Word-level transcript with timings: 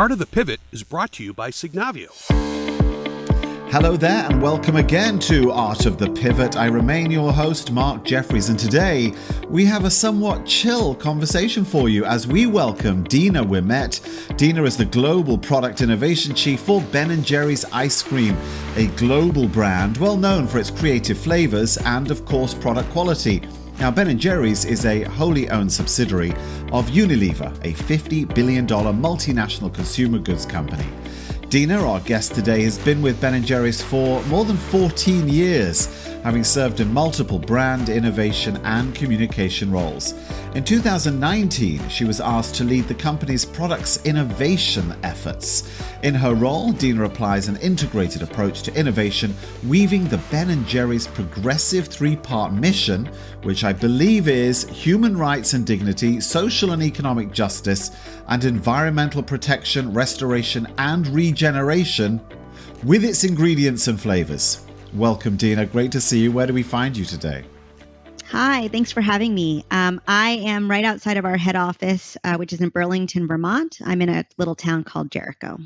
Art 0.00 0.12
of 0.12 0.18
the 0.18 0.24
Pivot 0.24 0.60
is 0.72 0.82
brought 0.82 1.12
to 1.12 1.22
you 1.22 1.34
by 1.34 1.50
Signavio. 1.50 2.08
Hello 3.70 3.98
there, 3.98 4.24
and 4.30 4.40
welcome 4.40 4.76
again 4.76 5.18
to 5.18 5.50
Art 5.50 5.84
of 5.84 5.98
the 5.98 6.08
Pivot. 6.08 6.56
I 6.56 6.68
remain 6.68 7.10
your 7.10 7.30
host, 7.30 7.70
Mark 7.70 8.02
Jeffries, 8.02 8.48
and 8.48 8.58
today 8.58 9.12
we 9.50 9.66
have 9.66 9.84
a 9.84 9.90
somewhat 9.90 10.46
chill 10.46 10.94
conversation 10.94 11.66
for 11.66 11.90
you 11.90 12.06
as 12.06 12.26
we 12.26 12.46
welcome 12.46 13.04
Dena 13.04 13.44
Wimette. 13.44 14.00
Dena 14.38 14.62
is 14.62 14.78
the 14.78 14.86
Global 14.86 15.36
Product 15.36 15.82
Innovation 15.82 16.34
Chief 16.34 16.60
for 16.60 16.80
Ben 16.80 17.22
& 17.22 17.24
Jerry's 17.24 17.66
Ice 17.66 18.02
Cream, 18.02 18.38
a 18.76 18.86
global 18.96 19.48
brand 19.48 19.98
well 19.98 20.16
known 20.16 20.46
for 20.46 20.58
its 20.58 20.70
creative 20.70 21.18
flavors 21.18 21.76
and, 21.76 22.10
of 22.10 22.24
course, 22.24 22.54
product 22.54 22.88
quality. 22.88 23.42
Now, 23.80 23.90
Ben 23.90 24.18
& 24.18 24.20
Jerry's 24.20 24.66
is 24.66 24.84
a 24.84 25.04
wholly 25.04 25.48
owned 25.48 25.72
subsidiary 25.72 26.32
of 26.70 26.90
Unilever, 26.90 27.50
a 27.64 27.72
$50 27.72 28.34
billion 28.34 28.66
multinational 28.66 29.72
consumer 29.72 30.18
goods 30.18 30.44
company. 30.44 30.84
Dena, 31.48 31.82
our 31.82 32.00
guest 32.00 32.34
today, 32.34 32.62
has 32.62 32.76
been 32.76 33.00
with 33.00 33.18
Ben 33.22 33.42
& 33.42 33.44
Jerry's 33.44 33.80
for 33.80 34.22
more 34.24 34.44
than 34.44 34.58
14 34.58 35.30
years, 35.30 35.86
having 36.22 36.44
served 36.44 36.80
in 36.80 36.92
multiple 36.92 37.38
brand, 37.38 37.88
innovation, 37.88 38.58
and 38.64 38.94
communication 38.94 39.72
roles. 39.72 40.12
In 40.52 40.64
2019, 40.64 41.88
she 41.88 42.04
was 42.04 42.20
asked 42.20 42.56
to 42.56 42.64
lead 42.64 42.88
the 42.88 42.94
company's 42.94 43.44
products 43.44 44.04
innovation 44.04 44.92
efforts. 45.04 45.80
In 46.02 46.12
her 46.12 46.34
role, 46.34 46.72
Dena 46.72 47.04
applies 47.04 47.46
an 47.46 47.56
integrated 47.58 48.22
approach 48.22 48.62
to 48.62 48.74
innovation, 48.74 49.32
weaving 49.68 50.08
the 50.08 50.18
Ben 50.28 50.64
& 50.64 50.66
Jerry's 50.66 51.06
progressive 51.06 51.86
three-part 51.86 52.52
mission, 52.52 53.08
which 53.44 53.62
I 53.62 53.72
believe 53.72 54.26
is 54.26 54.68
human 54.68 55.16
rights 55.16 55.52
and 55.52 55.64
dignity, 55.64 56.18
social 56.18 56.72
and 56.72 56.82
economic 56.82 57.30
justice, 57.30 57.92
and 58.26 58.44
environmental 58.44 59.22
protection, 59.22 59.92
restoration, 59.92 60.66
and 60.78 61.06
regeneration, 61.06 62.20
with 62.82 63.04
its 63.04 63.22
ingredients 63.22 63.86
and 63.86 64.00
flavors. 64.00 64.66
Welcome, 64.94 65.36
Dena. 65.36 65.64
Great 65.66 65.92
to 65.92 66.00
see 66.00 66.18
you. 66.18 66.32
Where 66.32 66.48
do 66.48 66.52
we 66.52 66.64
find 66.64 66.96
you 66.96 67.04
today? 67.04 67.44
Hi, 68.30 68.68
thanks 68.68 68.92
for 68.92 69.00
having 69.00 69.34
me. 69.34 69.64
Um, 69.72 70.00
I 70.06 70.30
am 70.44 70.70
right 70.70 70.84
outside 70.84 71.16
of 71.16 71.24
our 71.24 71.36
head 71.36 71.56
office, 71.56 72.16
uh, 72.22 72.36
which 72.36 72.52
is 72.52 72.60
in 72.60 72.68
Burlington, 72.68 73.26
Vermont. 73.26 73.78
I'm 73.84 74.00
in 74.00 74.08
a 74.08 74.24
little 74.38 74.54
town 74.54 74.84
called 74.84 75.10
Jericho. 75.10 75.58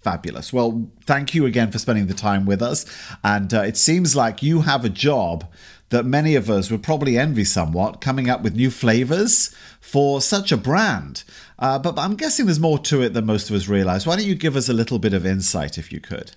Fabulous. 0.00 0.52
Well, 0.52 0.88
thank 1.06 1.34
you 1.34 1.46
again 1.46 1.72
for 1.72 1.80
spending 1.80 2.06
the 2.06 2.14
time 2.14 2.46
with 2.46 2.62
us. 2.62 2.86
And 3.24 3.52
uh, 3.52 3.62
it 3.62 3.76
seems 3.76 4.14
like 4.14 4.44
you 4.44 4.60
have 4.60 4.84
a 4.84 4.88
job 4.88 5.44
that 5.88 6.06
many 6.06 6.36
of 6.36 6.48
us 6.48 6.70
would 6.70 6.84
probably 6.84 7.18
envy 7.18 7.42
somewhat, 7.42 8.00
coming 8.00 8.30
up 8.30 8.42
with 8.42 8.54
new 8.54 8.70
flavors 8.70 9.52
for 9.80 10.20
such 10.20 10.52
a 10.52 10.56
brand. 10.56 11.24
Uh, 11.58 11.80
but 11.80 11.98
I'm 11.98 12.14
guessing 12.14 12.46
there's 12.46 12.60
more 12.60 12.78
to 12.78 13.02
it 13.02 13.12
than 13.12 13.26
most 13.26 13.50
of 13.50 13.56
us 13.56 13.66
realize. 13.66 14.06
Why 14.06 14.14
don't 14.14 14.24
you 14.24 14.36
give 14.36 14.54
us 14.54 14.68
a 14.68 14.72
little 14.72 15.00
bit 15.00 15.14
of 15.14 15.26
insight 15.26 15.78
if 15.78 15.90
you 15.90 15.98
could? 16.00 16.36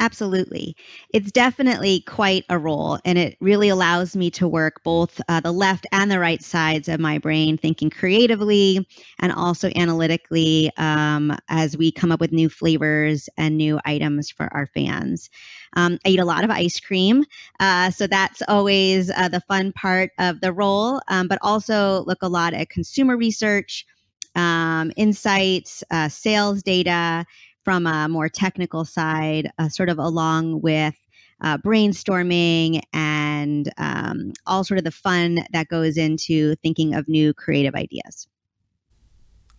Absolutely. 0.00 0.76
It's 1.12 1.32
definitely 1.32 2.02
quite 2.02 2.44
a 2.48 2.56
role, 2.56 3.00
and 3.04 3.18
it 3.18 3.36
really 3.40 3.68
allows 3.68 4.14
me 4.14 4.30
to 4.32 4.46
work 4.46 4.84
both 4.84 5.20
uh, 5.28 5.40
the 5.40 5.50
left 5.50 5.88
and 5.90 6.08
the 6.08 6.20
right 6.20 6.40
sides 6.40 6.86
of 6.88 7.00
my 7.00 7.18
brain, 7.18 7.58
thinking 7.58 7.90
creatively 7.90 8.86
and 9.18 9.32
also 9.32 9.68
analytically 9.74 10.70
um, 10.76 11.36
as 11.48 11.76
we 11.76 11.90
come 11.90 12.12
up 12.12 12.20
with 12.20 12.30
new 12.30 12.48
flavors 12.48 13.28
and 13.36 13.56
new 13.56 13.80
items 13.84 14.30
for 14.30 14.46
our 14.54 14.66
fans. 14.68 15.30
Um, 15.74 15.98
I 16.06 16.10
eat 16.10 16.20
a 16.20 16.24
lot 16.24 16.44
of 16.44 16.50
ice 16.50 16.78
cream, 16.78 17.24
uh, 17.58 17.90
so 17.90 18.06
that's 18.06 18.40
always 18.46 19.10
uh, 19.10 19.28
the 19.28 19.40
fun 19.48 19.72
part 19.72 20.12
of 20.20 20.40
the 20.40 20.52
role, 20.52 21.00
um, 21.08 21.26
but 21.26 21.38
also 21.42 22.04
look 22.06 22.18
a 22.22 22.28
lot 22.28 22.54
at 22.54 22.70
consumer 22.70 23.16
research. 23.16 23.84
Um, 24.34 24.92
insights, 24.96 25.82
uh, 25.90 26.08
sales 26.08 26.62
data, 26.62 27.24
from 27.68 27.86
a 27.86 28.08
more 28.08 28.30
technical 28.30 28.82
side, 28.82 29.50
uh, 29.58 29.68
sort 29.68 29.90
of 29.90 29.98
along 29.98 30.58
with 30.62 30.94
uh, 31.42 31.58
brainstorming 31.58 32.80
and 32.94 33.70
um, 33.76 34.32
all 34.46 34.64
sort 34.64 34.78
of 34.78 34.84
the 34.84 34.90
fun 34.90 35.40
that 35.52 35.68
goes 35.68 35.98
into 35.98 36.54
thinking 36.62 36.94
of 36.94 37.06
new 37.08 37.34
creative 37.34 37.74
ideas. 37.74 38.26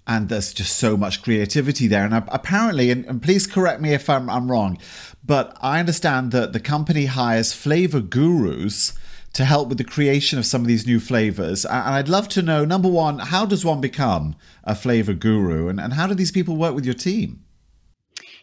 And 0.08 0.28
there's 0.28 0.54
just 0.54 0.78
so 0.78 0.98
much 0.98 1.22
creativity 1.22 1.86
there. 1.86 2.04
And 2.04 2.16
apparently, 2.30 2.90
and, 2.90 3.06
and 3.06 3.22
please 3.22 3.46
correct 3.46 3.80
me 3.80 3.94
if 3.94 4.10
I'm, 4.10 4.28
I'm 4.28 4.50
wrong, 4.50 4.80
but 5.24 5.56
I 5.62 5.80
understand 5.80 6.32
that 6.32 6.52
the 6.52 6.60
company 6.60 7.06
hires 7.06 7.54
flavor 7.54 8.02
gurus 8.02 8.98
to 9.34 9.46
help 9.46 9.70
with 9.70 9.78
the 9.78 9.84
creation 9.84 10.40
of 10.40 10.48
some 10.48 10.62
of 10.62 10.68
these 10.68 10.88
new 10.88 11.00
flavors. 11.00 11.64
And 11.64 11.94
I'd 11.94 12.10
love 12.10 12.28
to 12.30 12.42
know 12.42 12.66
number 12.66 12.90
one, 12.90 13.20
how 13.20 13.46
does 13.46 13.64
one 13.64 13.82
become 13.82 14.36
a 14.64 14.74
flavor 14.74 15.14
guru? 15.14 15.68
And, 15.68 15.80
and 15.80 15.94
how 15.94 16.08
do 16.08 16.16
these 16.16 16.32
people 16.32 16.56
work 16.56 16.74
with 16.74 16.86
your 16.86 16.96
team? 16.96 17.44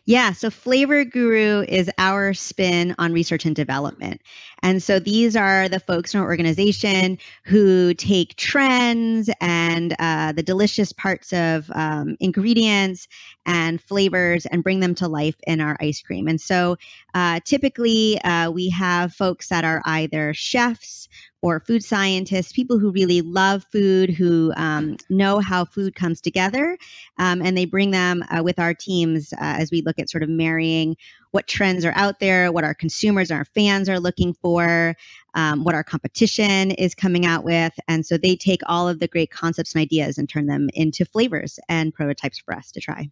Yeah, 0.08 0.32
so 0.34 0.50
Flavor 0.50 1.04
Guru 1.04 1.64
is 1.68 1.90
our 1.98 2.32
spin 2.32 2.94
on 2.96 3.12
research 3.12 3.44
and 3.44 3.56
development. 3.56 4.20
And 4.62 4.80
so 4.80 5.00
these 5.00 5.34
are 5.34 5.68
the 5.68 5.80
folks 5.80 6.14
in 6.14 6.20
our 6.20 6.26
organization 6.26 7.18
who 7.44 7.92
take 7.92 8.36
trends 8.36 9.28
and 9.40 9.96
uh, 9.98 10.30
the 10.30 10.44
delicious 10.44 10.92
parts 10.92 11.32
of 11.32 11.68
um, 11.74 12.16
ingredients 12.20 13.08
and 13.46 13.82
flavors 13.82 14.46
and 14.46 14.62
bring 14.62 14.78
them 14.78 14.94
to 14.96 15.08
life 15.08 15.36
in 15.44 15.60
our 15.60 15.76
ice 15.80 16.00
cream. 16.02 16.28
And 16.28 16.40
so 16.40 16.76
uh, 17.12 17.40
typically 17.44 18.20
uh, 18.22 18.50
we 18.52 18.70
have 18.70 19.12
folks 19.12 19.48
that 19.48 19.64
are 19.64 19.82
either 19.84 20.32
chefs 20.34 21.05
or 21.46 21.60
food 21.60 21.84
scientists, 21.84 22.50
people 22.50 22.76
who 22.76 22.90
really 22.90 23.20
love 23.20 23.64
food, 23.70 24.10
who 24.10 24.52
um, 24.56 24.96
know 25.08 25.38
how 25.38 25.64
food 25.64 25.94
comes 25.94 26.20
together, 26.20 26.76
um, 27.18 27.40
and 27.40 27.56
they 27.56 27.64
bring 27.64 27.92
them 27.92 28.24
uh, 28.30 28.42
with 28.42 28.58
our 28.58 28.74
teams 28.74 29.32
uh, 29.34 29.36
as 29.40 29.70
we 29.70 29.80
look 29.82 29.96
at 30.00 30.10
sort 30.10 30.24
of 30.24 30.28
marrying 30.28 30.96
what 31.30 31.46
trends 31.46 31.84
are 31.84 31.92
out 31.94 32.18
there, 32.18 32.50
what 32.50 32.64
our 32.64 32.74
consumers, 32.74 33.30
and 33.30 33.38
our 33.38 33.44
fans 33.44 33.88
are 33.88 34.00
looking 34.00 34.34
for, 34.34 34.96
um, 35.34 35.62
what 35.62 35.76
our 35.76 35.84
competition 35.84 36.72
is 36.72 36.96
coming 36.96 37.24
out 37.24 37.44
with. 37.44 37.72
And 37.86 38.04
so 38.04 38.18
they 38.18 38.34
take 38.34 38.62
all 38.66 38.88
of 38.88 38.98
the 38.98 39.06
great 39.06 39.30
concepts 39.30 39.72
and 39.74 39.82
ideas 39.82 40.18
and 40.18 40.28
turn 40.28 40.46
them 40.46 40.68
into 40.74 41.04
flavors 41.04 41.60
and 41.68 41.94
prototypes 41.94 42.40
for 42.40 42.54
us 42.54 42.72
to 42.72 42.80
try. 42.80 43.08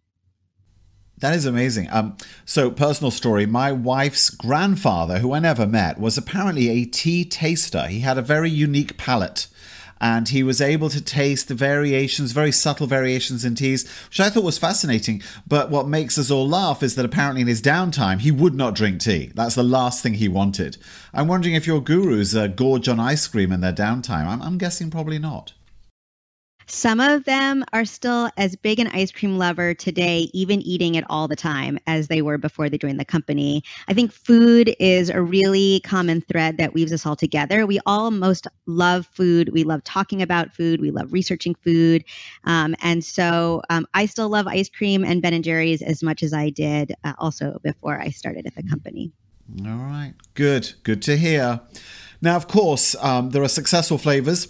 That 1.19 1.33
is 1.33 1.45
amazing. 1.45 1.87
Um, 1.91 2.17
so, 2.43 2.69
personal 2.69 3.11
story 3.11 3.45
my 3.45 3.71
wife's 3.71 4.29
grandfather, 4.29 5.19
who 5.19 5.33
I 5.33 5.39
never 5.39 5.65
met, 5.65 5.99
was 5.99 6.17
apparently 6.17 6.69
a 6.69 6.85
tea 6.85 7.23
taster. 7.23 7.87
He 7.87 8.01
had 8.01 8.17
a 8.17 8.21
very 8.21 8.49
unique 8.49 8.97
palate 8.97 9.47
and 10.01 10.29
he 10.29 10.43
was 10.43 10.61
able 10.61 10.89
to 10.89 11.01
taste 11.01 11.47
the 11.47 11.55
variations, 11.55 12.31
very 12.31 12.51
subtle 12.51 12.87
variations 12.87 13.45
in 13.45 13.55
teas, 13.55 13.89
which 14.09 14.19
I 14.19 14.29
thought 14.29 14.43
was 14.43 14.57
fascinating. 14.57 15.21
But 15.47 15.69
what 15.69 15.87
makes 15.87 16.17
us 16.17 16.29
all 16.29 16.47
laugh 16.47 16.83
is 16.83 16.95
that 16.95 17.05
apparently 17.05 17.41
in 17.41 17.47
his 17.47 17.61
downtime, 17.61 18.19
he 18.19 18.31
would 18.31 18.55
not 18.55 18.75
drink 18.75 18.99
tea. 18.99 19.31
That's 19.33 19.55
the 19.55 19.63
last 19.63 20.03
thing 20.03 20.15
he 20.15 20.27
wanted. 20.27 20.77
I'm 21.13 21.27
wondering 21.27 21.55
if 21.55 21.67
your 21.67 21.81
gurus 21.81 22.35
uh, 22.35 22.47
gorge 22.47 22.89
on 22.89 22.99
ice 22.99 23.27
cream 23.27 23.51
in 23.51 23.61
their 23.61 23.73
downtime. 23.73 24.25
I'm, 24.25 24.41
I'm 24.41 24.57
guessing 24.57 24.91
probably 24.91 25.19
not. 25.19 25.53
Some 26.67 26.99
of 26.99 27.25
them 27.25 27.63
are 27.73 27.85
still 27.85 28.29
as 28.37 28.55
big 28.55 28.79
an 28.79 28.87
ice 28.87 29.11
cream 29.11 29.37
lover 29.37 29.75
today, 29.75 30.29
even 30.33 30.61
eating 30.61 30.95
it 30.95 31.03
all 31.09 31.27
the 31.27 31.35
time, 31.35 31.77
as 31.85 32.07
they 32.07 32.23
were 32.23 32.39
before 32.39 32.69
they 32.69 32.77
joined 32.77 32.99
the 32.99 33.05
company. 33.05 33.63
I 33.87 33.93
think 33.93 34.11
food 34.11 34.75
is 34.79 35.11
a 35.11 35.21
really 35.21 35.81
common 35.81 36.21
thread 36.21 36.57
that 36.57 36.73
weaves 36.73 36.91
us 36.91 37.05
all 37.05 37.15
together. 37.15 37.67
We 37.67 37.79
all 37.85 38.09
most 38.09 38.47
love 38.65 39.07
food. 39.13 39.49
We 39.53 39.63
love 39.63 39.83
talking 39.83 40.23
about 40.23 40.55
food. 40.55 40.81
We 40.81 40.89
love 40.89 41.13
researching 41.13 41.53
food. 41.55 42.03
Um, 42.45 42.75
and 42.81 43.03
so 43.03 43.61
um, 43.69 43.85
I 43.93 44.07
still 44.07 44.29
love 44.29 44.47
ice 44.47 44.69
cream 44.69 45.03
and 45.03 45.21
Ben 45.21 45.41
& 45.41 45.43
Jerry's 45.43 45.83
as 45.83 46.01
much 46.01 46.23
as 46.23 46.33
I 46.33 46.49
did 46.49 46.95
uh, 47.03 47.13
also 47.19 47.59
before 47.63 48.01
I 48.01 48.09
started 48.09 48.47
at 48.47 48.55
the 48.55 48.63
company. 48.63 49.11
All 49.63 49.75
right. 49.75 50.13
Good. 50.33 50.73
Good 50.81 51.03
to 51.03 51.15
hear. 51.15 51.61
Now, 52.21 52.35
of 52.35 52.47
course, 52.47 52.95
um, 52.95 53.29
there 53.29 53.43
are 53.43 53.47
successful 53.47 53.99
flavors 53.99 54.47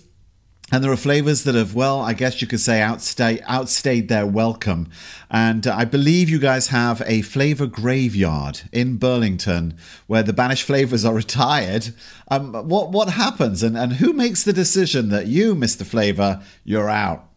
and 0.71 0.83
there 0.83 0.91
are 0.91 0.97
flavors 0.97 1.43
that 1.43 1.53
have, 1.53 1.75
well, 1.75 2.01
I 2.01 2.13
guess 2.13 2.41
you 2.41 2.47
could 2.47 2.59
say 2.59 2.81
outstay, 2.81 3.39
outstayed 3.41 4.09
their 4.09 4.25
welcome. 4.25 4.89
And 5.29 5.67
uh, 5.67 5.75
I 5.75 5.85
believe 5.85 6.27
you 6.27 6.39
guys 6.39 6.69
have 6.69 7.03
a 7.05 7.21
flavor 7.21 7.67
graveyard 7.67 8.61
in 8.71 8.97
Burlington 8.97 9.77
where 10.07 10.23
the 10.23 10.33
banished 10.33 10.63
flavors 10.63 11.05
are 11.05 11.13
retired. 11.23 11.93
Um, 12.29 12.53
what, 12.67 12.91
what 12.91 13.09
happens 13.09 13.61
and, 13.61 13.77
and 13.77 13.93
who 13.93 14.11
makes 14.11 14.43
the 14.43 14.53
decision 14.53 15.09
that 15.09 15.27
you, 15.27 15.53
Mr. 15.53 15.85
Flavor, 15.85 16.41
you're 16.63 16.89
out? 16.89 17.29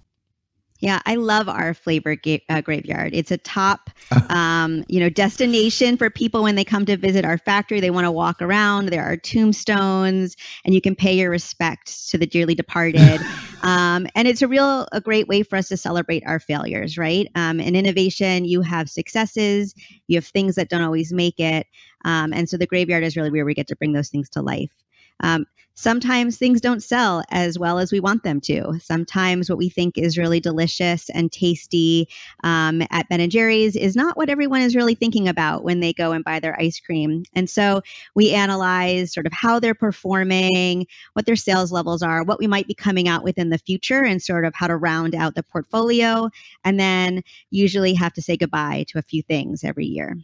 Yeah, 0.81 1.01
I 1.07 1.17
love 1.17 1.49
our 1.49 1.75
flavor 1.75 2.15
ga- 2.15 2.45
uh, 2.49 2.61
graveyard. 2.61 3.11
It's 3.13 3.31
a 3.31 3.39
top, 3.39 3.91
um, 4.31 4.85
you 4.89 5.01
know, 5.01 5.09
destination 5.09 5.97
for 5.97 6.09
people 6.11 6.43
when 6.43 6.55
they 6.55 6.65
come 6.65 6.87
to 6.87 6.97
visit 6.97 7.25
our 7.25 7.39
factory. 7.39 7.81
They 7.81 7.91
want 7.91 8.05
to 8.05 8.13
walk 8.13 8.41
around. 8.41 8.87
There 8.87 9.05
are 9.05 9.17
tombstones, 9.17 10.37
and 10.65 10.75
you 10.75 10.81
can 10.81 10.95
pay 10.95 11.15
your 11.15 11.31
respects 11.31 12.11
to 12.11 12.19
the 12.19 12.27
dearly 12.27 12.55
departed. 12.55 13.27
um, 13.63 14.07
and 14.15 14.29
it's 14.29 14.43
a 14.43 14.49
real, 14.49 14.87
a 14.93 15.01
great 15.01 15.27
way 15.27 15.43
for 15.43 15.57
us 15.57 15.69
to 15.69 15.77
celebrate 15.77 16.23
our 16.27 16.39
failures, 16.39 16.97
right? 16.97 17.27
Um, 17.35 17.59
in 17.61 17.75
innovation, 17.75 18.45
you 18.45 18.63
have 18.63 18.89
successes, 18.89 19.75
you 20.07 20.17
have 20.17 20.27
things 20.27 20.55
that 20.55 20.69
don't 20.69 20.83
always 20.83 21.13
make 21.13 21.41
it, 21.41 21.67
um, 22.05 22.33
and 22.33 22.49
so 22.49 22.57
the 22.57 22.67
graveyard 22.67 23.03
is 23.03 23.17
really 23.17 23.31
where 23.31 23.45
we 23.45 23.55
get 23.55 23.69
to 23.69 23.77
bring 23.77 23.93
those 23.93 24.09
things 24.09 24.31
to 24.31 24.43
life. 24.43 24.73
Um, 25.20 25.47
sometimes 25.79 26.37
things 26.37 26.61
don't 26.61 26.82
sell 26.82 27.23
as 27.31 27.56
well 27.56 27.79
as 27.79 27.93
we 27.93 28.00
want 28.00 28.25
them 28.25 28.41
to. 28.41 28.76
Sometimes 28.81 29.49
what 29.49 29.59
we 29.59 29.69
think 29.69 29.97
is 29.97 30.19
really 30.19 30.41
delicious 30.41 31.09
and 31.09 31.31
tasty 31.31 32.09
um, 32.43 32.82
at 32.91 33.09
Ben 33.09 33.20
and 33.20 33.31
Jerry's 33.31 33.76
is 33.76 33.94
not 33.94 34.17
what 34.17 34.29
everyone 34.29 34.62
is 34.62 34.75
really 34.75 34.97
thinking 34.97 35.29
about 35.29 35.62
when 35.62 35.79
they 35.79 35.93
go 35.93 36.11
and 36.11 36.25
buy 36.25 36.41
their 36.41 36.61
ice 36.61 36.81
cream. 36.81 37.23
And 37.32 37.49
so 37.49 37.82
we 38.17 38.35
analyze 38.35 39.15
sort 39.15 39.26
of 39.26 39.32
how 39.32 39.61
they're 39.61 39.73
performing, 39.73 40.88
what 41.12 41.26
their 41.26 41.37
sales 41.37 41.70
levels 41.70 42.03
are, 42.03 42.25
what 42.25 42.41
we 42.41 42.49
might 42.49 42.67
be 42.67 42.75
coming 42.75 43.06
out 43.06 43.23
with 43.23 43.38
in 43.38 43.50
the 43.50 43.59
future, 43.59 44.03
and 44.03 44.20
sort 44.20 44.44
of 44.44 44.56
how 44.56 44.67
to 44.67 44.76
round 44.76 45.15
out 45.15 45.37
the 45.37 45.44
portfolio. 45.44 46.29
And 46.65 46.81
then 46.81 47.23
usually 47.50 47.94
have 47.94 48.15
to 48.15 48.23
say 48.23 48.37
goodbye 48.37 48.85
to 48.88 48.99
a 48.99 49.03
few 49.03 49.23
things 49.23 49.62
every 49.62 49.87
year. 49.87 50.17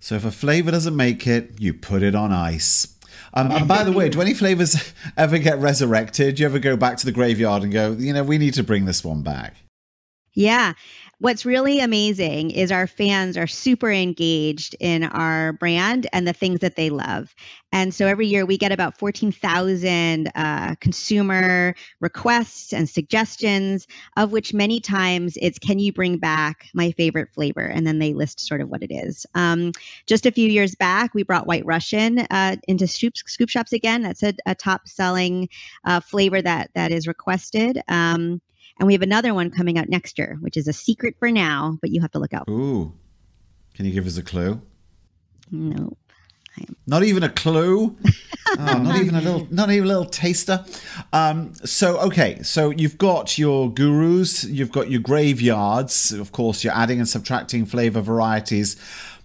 So 0.00 0.16
if 0.16 0.26
a 0.26 0.30
flavor 0.30 0.70
doesn't 0.70 0.96
make 0.96 1.26
it, 1.26 1.60
you 1.60 1.72
put 1.72 2.02
it 2.02 2.14
on 2.14 2.30
ice. 2.30 2.98
Um, 3.34 3.50
and 3.50 3.66
by 3.66 3.82
the 3.82 3.92
way, 3.92 4.08
do 4.08 4.20
any 4.20 4.34
flavors 4.34 4.92
ever 5.16 5.38
get 5.38 5.58
resurrected? 5.58 6.36
Do 6.36 6.42
you 6.42 6.46
ever 6.46 6.58
go 6.58 6.76
back 6.76 6.98
to 6.98 7.06
the 7.06 7.12
graveyard 7.12 7.62
and 7.62 7.72
go, 7.72 7.92
you 7.92 8.12
know, 8.12 8.22
we 8.22 8.38
need 8.38 8.54
to 8.54 8.62
bring 8.62 8.84
this 8.84 9.02
one 9.04 9.22
back? 9.22 9.56
Yeah. 10.34 10.74
What's 11.22 11.46
really 11.46 11.78
amazing 11.78 12.50
is 12.50 12.72
our 12.72 12.88
fans 12.88 13.36
are 13.36 13.46
super 13.46 13.92
engaged 13.92 14.74
in 14.80 15.04
our 15.04 15.52
brand 15.52 16.08
and 16.12 16.26
the 16.26 16.32
things 16.32 16.58
that 16.62 16.74
they 16.74 16.90
love. 16.90 17.32
And 17.70 17.94
so 17.94 18.08
every 18.08 18.26
year 18.26 18.44
we 18.44 18.58
get 18.58 18.72
about 18.72 18.98
14,000 18.98 20.32
uh, 20.34 20.74
consumer 20.80 21.76
requests 22.00 22.72
and 22.72 22.90
suggestions, 22.90 23.86
of 24.16 24.32
which 24.32 24.52
many 24.52 24.80
times 24.80 25.38
it's, 25.40 25.60
can 25.60 25.78
you 25.78 25.92
bring 25.92 26.18
back 26.18 26.66
my 26.74 26.90
favorite 26.90 27.28
flavor? 27.32 27.66
And 27.66 27.86
then 27.86 28.00
they 28.00 28.14
list 28.14 28.40
sort 28.40 28.60
of 28.60 28.68
what 28.68 28.82
it 28.82 28.92
is. 28.92 29.24
Um, 29.36 29.70
just 30.08 30.26
a 30.26 30.32
few 30.32 30.48
years 30.48 30.74
back, 30.74 31.14
we 31.14 31.22
brought 31.22 31.46
White 31.46 31.64
Russian 31.64 32.18
uh, 32.18 32.56
into 32.66 32.88
scoop, 32.88 33.16
scoop 33.16 33.48
shops 33.48 33.72
again. 33.72 34.02
That's 34.02 34.24
a, 34.24 34.34
a 34.44 34.56
top 34.56 34.88
selling 34.88 35.50
uh, 35.84 36.00
flavor 36.00 36.42
that, 36.42 36.70
that 36.74 36.90
is 36.90 37.06
requested. 37.06 37.80
Um, 37.86 38.40
and 38.78 38.86
we 38.86 38.92
have 38.94 39.02
another 39.02 39.34
one 39.34 39.50
coming 39.50 39.78
out 39.78 39.88
next 39.88 40.18
year, 40.18 40.38
which 40.40 40.56
is 40.56 40.68
a 40.68 40.72
secret 40.72 41.16
for 41.18 41.30
now, 41.30 41.78
but 41.80 41.90
you 41.90 42.00
have 42.00 42.12
to 42.12 42.18
look 42.18 42.34
out. 42.34 42.48
Ooh. 42.48 42.92
Can 43.74 43.86
you 43.86 43.92
give 43.92 44.06
us 44.06 44.16
a 44.16 44.22
clue? 44.22 44.60
Nope. 45.50 45.98
Not 46.86 47.02
even 47.04 47.22
a 47.22 47.28
clue. 47.28 47.96
oh, 48.48 48.54
not 48.58 49.00
even 49.00 49.14
a 49.14 49.20
little, 49.20 49.46
not 49.50 49.70
even 49.70 49.84
a 49.84 49.88
little 49.88 50.04
taster. 50.04 50.64
Um, 51.12 51.54
so 51.54 51.98
okay, 52.00 52.42
so 52.42 52.70
you've 52.70 52.98
got 52.98 53.38
your 53.38 53.72
gurus, 53.72 54.44
you've 54.44 54.72
got 54.72 54.90
your 54.90 55.00
graveyards. 55.00 56.12
Of 56.12 56.32
course, 56.32 56.62
you're 56.62 56.74
adding 56.74 56.98
and 56.98 57.08
subtracting 57.08 57.64
flavor 57.64 58.00
varieties. 58.00 58.76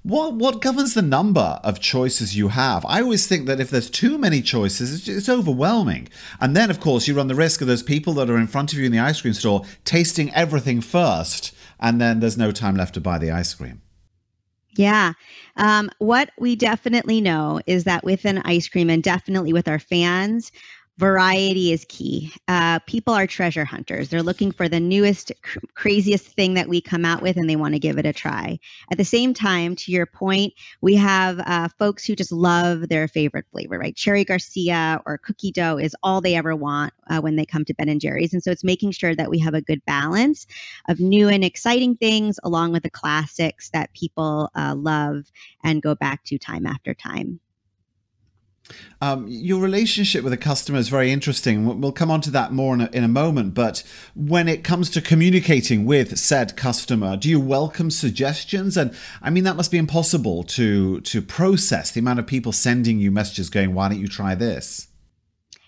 What 0.03 0.35
what 0.35 0.61
governs 0.61 0.93
the 0.93 1.01
number 1.01 1.59
of 1.63 1.79
choices 1.79 2.35
you 2.35 2.49
have? 2.49 2.85
I 2.85 3.01
always 3.01 3.27
think 3.27 3.45
that 3.47 3.59
if 3.59 3.69
there's 3.69 3.89
too 3.89 4.17
many 4.17 4.41
choices, 4.41 5.07
it's, 5.07 5.27
overwhelming. 5.27 6.07
And 6.39 6.55
then, 6.55 6.69
of 6.69 6.79
course, 6.79 7.07
you 7.07 7.13
run 7.13 7.27
the 7.27 7.35
risk 7.35 7.61
of 7.61 7.67
those 7.67 7.83
people 7.83 8.13
that 8.13 8.29
are 8.29 8.37
in 8.37 8.47
front 8.47 8.71
of 8.71 8.79
you 8.79 8.85
in 8.85 8.91
the 8.91 8.99
ice 8.99 9.21
cream 9.21 9.33
store 9.33 9.63
tasting 9.83 10.33
everything 10.33 10.81
first, 10.81 11.53
and 11.79 11.99
then 11.99 12.19
there's 12.19 12.37
no 12.37 12.51
time 12.51 12.75
left 12.75 12.93
to 12.93 13.01
buy 13.01 13.17
the 13.17 13.31
ice 13.31 13.53
cream. 13.53 13.81
Yeah. 14.77 15.13
Um, 15.55 15.89
what 15.97 16.29
we 16.37 16.55
definitely 16.55 17.19
know 17.19 17.59
is 17.65 17.83
that 17.85 18.03
with 18.03 18.25
an 18.25 18.43
ice 18.45 18.69
cream 18.69 18.89
and 18.89 19.01
definitely 19.01 19.51
with 19.51 19.67
our 19.67 19.79
fans, 19.79 20.51
variety 20.97 21.71
is 21.71 21.85
key. 21.87 22.33
Uh, 22.47 22.79
people 22.79 23.13
are 23.13 23.27
treasure 23.27 23.65
hunters. 23.65 24.09
They're 24.09 24.23
looking 24.23 24.51
for 24.51 24.67
the 24.67 24.79
newest, 24.79 25.31
cr- 25.43 25.59
craziest 25.75 26.25
thing 26.25 26.55
that 26.55 26.67
we 26.67 26.81
come 26.81 27.05
out 27.05 27.21
with 27.21 27.37
and 27.37 27.47
they 27.47 27.55
want 27.55 27.75
to 27.75 27.79
give 27.79 27.99
it 27.99 28.05
a 28.05 28.13
try. 28.13 28.59
At 28.91 28.97
the 28.97 29.05
same 29.05 29.33
time, 29.33 29.75
to 29.75 29.91
your 29.91 30.07
point, 30.07 30.53
we 30.81 30.95
have 30.95 31.39
uh, 31.39 31.69
folks 31.77 32.03
who 32.03 32.15
just 32.15 32.31
love 32.31 32.89
their 32.89 33.07
favorite 33.07 33.45
flavor, 33.51 33.77
right? 33.77 33.95
Cherry 33.95 34.25
Garcia 34.25 35.01
or 35.05 35.19
cookie 35.19 35.51
dough 35.51 35.77
is 35.77 35.95
all 36.01 36.19
they 36.19 36.35
ever 36.35 36.55
want 36.55 36.93
uh, 37.09 37.19
when 37.19 37.35
they 37.35 37.45
come 37.45 37.63
to 37.65 37.75
Ben 37.75 37.89
and 37.89 38.01
Jerry's. 38.01 38.33
And 38.33 38.41
so 38.41 38.49
it's 38.49 38.63
making 38.63 38.91
sure 38.91 39.13
that 39.15 39.29
we 39.29 39.39
have 39.39 39.53
a 39.53 39.61
good 39.61 39.85
balance 39.85 40.47
of 40.89 40.99
new 40.99 41.29
and 41.29 41.43
exciting 41.43 41.95
things 41.95 42.39
along 42.43 42.71
with 42.71 42.83
the 42.83 42.89
classics 42.89 43.69
that 43.69 43.93
people 43.93 44.49
uh, 44.55 44.73
love 44.75 45.31
and 45.63 45.81
go 45.81 45.93
back 45.93 46.23
to 46.25 46.39
time 46.39 46.65
after 46.65 46.95
time. 46.95 47.39
Um, 48.99 49.27
your 49.27 49.61
relationship 49.61 50.23
with 50.23 50.33
a 50.33 50.37
customer 50.37 50.79
is 50.79 50.89
very 50.89 51.11
interesting. 51.11 51.79
We'll 51.79 51.91
come 51.91 52.09
on 52.09 52.21
to 52.21 52.31
that 52.31 52.51
more 52.51 52.73
in 52.73 52.81
a, 52.81 52.89
in 52.91 53.03
a 53.03 53.07
moment. 53.07 53.53
But 53.53 53.83
when 54.15 54.47
it 54.47 54.63
comes 54.63 54.89
to 54.91 55.01
communicating 55.01 55.85
with 55.85 56.17
said 56.17 56.57
customer, 56.57 57.15
do 57.15 57.29
you 57.29 57.39
welcome 57.39 57.91
suggestions? 57.91 58.75
And 58.75 58.95
I 59.21 59.29
mean, 59.29 59.43
that 59.43 59.55
must 59.55 59.71
be 59.71 59.77
impossible 59.77 60.43
to 60.43 61.01
to 61.01 61.21
process 61.21 61.91
the 61.91 61.99
amount 61.99 62.19
of 62.19 62.27
people 62.27 62.51
sending 62.51 62.99
you 62.99 63.11
messages 63.11 63.49
going, 63.49 63.73
"Why 63.73 63.89
don't 63.89 63.99
you 63.99 64.07
try 64.07 64.33
this?" 64.33 64.86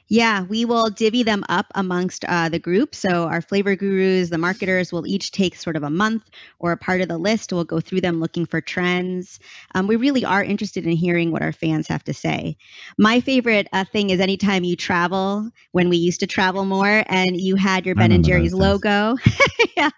Yeah, 0.10 0.42
we 0.42 0.66
will 0.66 0.90
divvy 0.90 1.22
them 1.22 1.44
up 1.50 1.68
amongst 1.76 2.26
uh, 2.26 2.50
the 2.50 2.58
group. 2.58 2.96
So 2.96 3.28
our 3.28 3.42
flavor 3.42 3.76
gurus, 3.76 4.30
the 4.30 4.40
marketers, 4.40 4.92
will 4.92 5.06
each 5.06 5.32
take 5.32 5.56
sort 5.56 5.76
of 5.76 5.84
a 5.84 5.90
month 5.92 6.24
or 6.58 6.72
a 6.72 6.78
part 6.78 7.02
of 7.02 7.08
the 7.08 7.18
list. 7.20 7.54
We'll 7.54 7.64
go 7.64 7.80
through 7.80 8.02
them 8.02 8.20
looking 8.20 8.48
for 8.48 8.60
trends. 8.60 9.40
Um, 9.76 9.86
we 9.86 9.98
really 9.98 10.26
are 10.26 10.44
interested 10.44 10.86
in 10.86 10.94
hearing 10.94 11.32
what 11.32 11.44
our 11.44 11.52
fans 11.52 11.88
have 11.90 12.04
to 12.06 12.14
say. 12.14 12.58
My 12.98 13.22
favorite 13.22 13.68
uh, 13.72 13.86
thing 13.86 14.10
is 14.10 14.20
anytime 14.20 14.64
you 14.64 14.76
travel, 14.76 15.52
when 15.74 15.90
we 15.90 15.98
used 15.98 16.22
to 16.22 16.28
travel 16.28 16.66
more, 16.66 17.04
and 17.06 17.40
you 17.40 17.56
had 17.56 17.86
your 17.86 17.94
Ben 17.94 18.12
and 18.12 18.26
Jerry's 18.26 18.54
logo. 18.54 19.16
yeah 19.78 19.92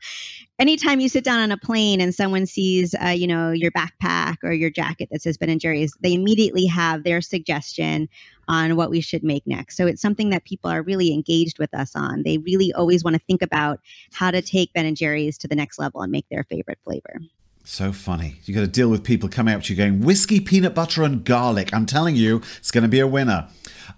anytime 0.61 0.99
you 0.99 1.09
sit 1.09 1.23
down 1.23 1.39
on 1.39 1.51
a 1.51 1.57
plane 1.57 1.99
and 1.99 2.13
someone 2.13 2.45
sees, 2.45 2.93
uh, 3.03 3.07
you 3.07 3.25
know, 3.25 3.49
your 3.49 3.71
backpack 3.71 4.37
or 4.43 4.53
your 4.53 4.69
jacket 4.69 5.09
that 5.11 5.21
says 5.21 5.35
Ben 5.37 5.49
and 5.49 5.59
Jerry's, 5.59 5.93
they 6.01 6.13
immediately 6.13 6.67
have 6.67 7.03
their 7.03 7.19
suggestion 7.19 8.07
on 8.47 8.75
what 8.75 8.91
we 8.91 9.01
should 9.01 9.23
make 9.23 9.45
next. 9.47 9.75
So 9.75 9.87
it's 9.87 10.01
something 10.01 10.29
that 10.29 10.45
people 10.45 10.69
are 10.69 10.83
really 10.83 11.13
engaged 11.13 11.57
with 11.57 11.73
us 11.73 11.95
on. 11.95 12.21
They 12.23 12.37
really 12.37 12.71
always 12.73 13.03
want 13.03 13.15
to 13.15 13.21
think 13.25 13.41
about 13.41 13.79
how 14.13 14.29
to 14.29 14.41
take 14.41 14.71
Ben 14.73 14.85
and 14.85 14.95
Jerry's 14.95 15.37
to 15.39 15.47
the 15.47 15.55
next 15.55 15.79
level 15.79 16.03
and 16.03 16.11
make 16.11 16.27
their 16.29 16.43
favorite 16.43 16.77
flavor. 16.83 17.19
So 17.63 17.91
funny. 17.91 18.35
You 18.45 18.53
got 18.53 18.61
to 18.61 18.67
deal 18.67 18.89
with 18.89 19.03
people 19.03 19.29
coming 19.29 19.55
up 19.55 19.63
to 19.63 19.73
you 19.73 19.77
going 19.77 20.01
whiskey, 20.01 20.39
peanut 20.39 20.75
butter, 20.75 21.03
and 21.03 21.23
garlic. 21.23 21.73
I'm 21.73 21.85
telling 21.85 22.15
you, 22.15 22.41
it's 22.57 22.71
going 22.71 22.83
to 22.83 22.87
be 22.87 22.99
a 22.99 23.07
winner. 23.07 23.47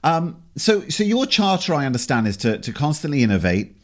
Um, 0.04 0.42
so, 0.56 0.88
so 0.90 1.04
your 1.04 1.26
charter, 1.26 1.74
I 1.74 1.86
understand, 1.86 2.28
is 2.28 2.38
to 2.38 2.58
to 2.60 2.74
constantly 2.74 3.24
innovate 3.24 3.76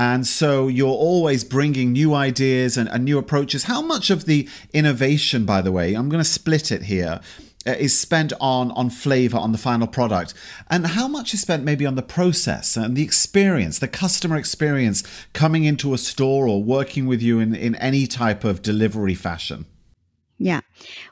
and 0.00 0.26
so 0.26 0.66
you're 0.66 0.88
always 0.88 1.44
bringing 1.44 1.92
new 1.92 2.14
ideas 2.14 2.78
and, 2.78 2.88
and 2.88 3.04
new 3.04 3.18
approaches. 3.18 3.64
How 3.64 3.82
much 3.82 4.08
of 4.08 4.24
the 4.24 4.48
innovation, 4.72 5.44
by 5.44 5.60
the 5.60 5.70
way, 5.70 5.92
I'm 5.92 6.08
going 6.08 6.24
to 6.24 6.28
split 6.28 6.72
it 6.72 6.84
here, 6.84 7.20
uh, 7.66 7.72
is 7.72 7.98
spent 7.98 8.32
on 8.40 8.70
on 8.70 8.88
flavor 8.88 9.36
on 9.36 9.52
the 9.52 9.58
final 9.58 9.86
product 9.86 10.32
and 10.70 10.86
how 10.86 11.06
much 11.06 11.34
is 11.34 11.42
spent 11.42 11.64
maybe 11.64 11.84
on 11.84 11.96
the 11.96 12.02
process 12.02 12.74
and 12.74 12.96
the 12.96 13.02
experience 13.02 13.78
the 13.78 13.86
customer 13.86 14.38
experience 14.38 15.02
coming 15.34 15.64
into 15.64 15.92
a 15.92 15.98
store 15.98 16.48
or 16.48 16.64
working 16.64 17.04
with 17.04 17.20
you 17.20 17.38
in 17.38 17.54
in 17.54 17.74
any 17.74 18.06
type 18.06 18.44
of 18.44 18.62
delivery 18.62 19.14
fashion 19.14 19.66
yeah. 20.42 20.60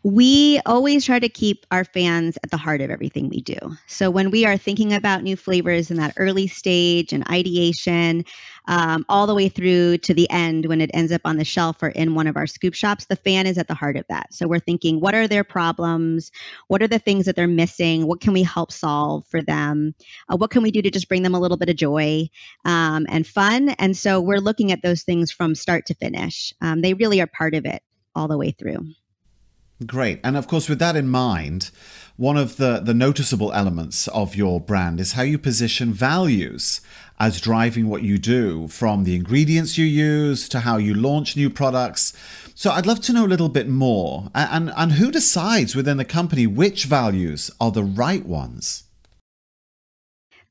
We 0.03 0.59
always 0.65 1.05
try 1.05 1.19
to 1.19 1.29
keep 1.29 1.67
our 1.71 1.85
fans 1.85 2.39
at 2.43 2.51
the 2.51 2.57
heart 2.57 2.81
of 2.81 2.91
everything 2.91 3.29
we 3.29 3.43
do. 3.43 3.59
So 3.87 4.11
when 4.11 4.31
we 4.31 4.47
are 4.47 4.57
thinking 4.57 4.95
about 4.95 5.23
new 5.23 5.37
flavors 5.37 5.91
in 5.91 5.99
that 5.99 6.15
early 6.17 6.47
stage 6.47 7.13
and 7.13 7.29
ideation, 7.29 8.25
um, 8.69 9.05
all 9.07 9.27
the 9.27 9.35
way 9.35 9.51
through 9.51 9.99
to 9.99 10.15
the 10.15 10.31
end 10.31 10.65
when 10.65 10.81
it 10.81 10.91
ends 10.95 11.13
up 11.13 11.21
on 11.27 11.37
the 11.37 11.45
shelf 11.45 11.83
or 11.83 11.89
in 11.89 12.15
one 12.15 12.27
of 12.27 12.39
our 12.39 12.47
scoop 12.47 12.73
shops, 12.73 13.05
the 13.05 13.17
fan 13.17 13.47
is 13.47 13.59
at 13.59 13.69
the 13.69 13.75
heart 13.75 13.99
of 13.99 14.07
that. 14.09 14.33
So 14.33 14.49
we're 14.49 14.61
thinking, 14.61 14.99
what 14.99 15.15
are 15.15 15.29
their 15.29 15.45
problems? 15.45 16.33
What 16.69 16.83
are 16.83 16.89
the 16.89 16.99
things 16.99 17.27
that 17.27 17.37
they're 17.37 17.47
missing? 17.47 18.07
What 18.07 18.23
can 18.23 18.33
we 18.33 18.43
help 18.43 18.73
solve 18.73 19.27
for 19.27 19.43
them? 19.43 19.95
Uh, 20.33 20.39
what 20.39 20.51
can 20.51 20.63
we 20.63 20.71
do 20.71 20.81
to 20.81 20.91
just 20.91 21.09
bring 21.09 21.23
them 21.23 21.35
a 21.35 21.41
little 21.41 21.59
bit 21.59 21.69
of 21.69 21.77
joy 21.77 22.31
um, 22.65 23.05
and 23.11 23.27
fun? 23.27 23.69
And 23.79 23.95
so 23.95 24.23
we're 24.23 24.41
looking 24.41 24.73
at 24.73 24.81
those 24.81 25.03
things 25.03 25.31
from 25.31 25.55
start 25.55 25.85
to 25.87 25.95
finish. 25.95 26.55
Um, 26.63 26.81
they 26.81 26.95
really 26.95 27.21
are 27.21 27.27
part 27.27 27.55
of 27.55 27.67
it 27.67 27.83
all 28.15 28.27
the 28.27 28.39
way 28.39 28.53
through. 28.53 28.87
Great. 29.87 30.21
And 30.25 30.37
of 30.37 30.49
course, 30.49 30.69
with 30.69 30.81
that 30.81 30.97
in 30.97 31.09
mind, 31.09 31.71
one 32.17 32.37
of 32.37 32.57
the, 32.57 32.81
the 32.81 32.95
noticeable 32.95 33.53
elements 33.53 34.09
of 34.09 34.35
your 34.35 34.61
brand 34.61 34.99
is 34.99 35.13
how 35.13 35.23
you 35.23 35.39
position 35.39 35.93
values 35.93 36.81
as 37.21 37.41
driving 37.41 37.89
what 37.89 38.03
you 38.03 38.19
do, 38.19 38.67
from 38.69 39.05
the 39.05 39.15
ingredients 39.15 39.79
you 39.79 39.85
use 39.85 40.49
to 40.49 40.61
how 40.61 40.79
you 40.79 40.95
launch 40.95 41.37
new 41.37 41.49
products. 41.49 42.13
So 42.55 42.71
I'd 42.71 42.87
love 42.87 43.01
to 43.03 43.13
know 43.13 43.25
a 43.25 43.29
little 43.29 43.49
bit 43.49 43.69
more. 43.69 44.31
And, 44.35 44.73
and 44.77 44.93
who 44.93 45.13
decides 45.13 45.77
within 45.77 45.97
the 45.97 46.05
company 46.05 46.47
which 46.47 46.85
values 46.85 47.51
are 47.61 47.71
the 47.71 47.85
right 47.85 48.25
ones? 48.25 48.85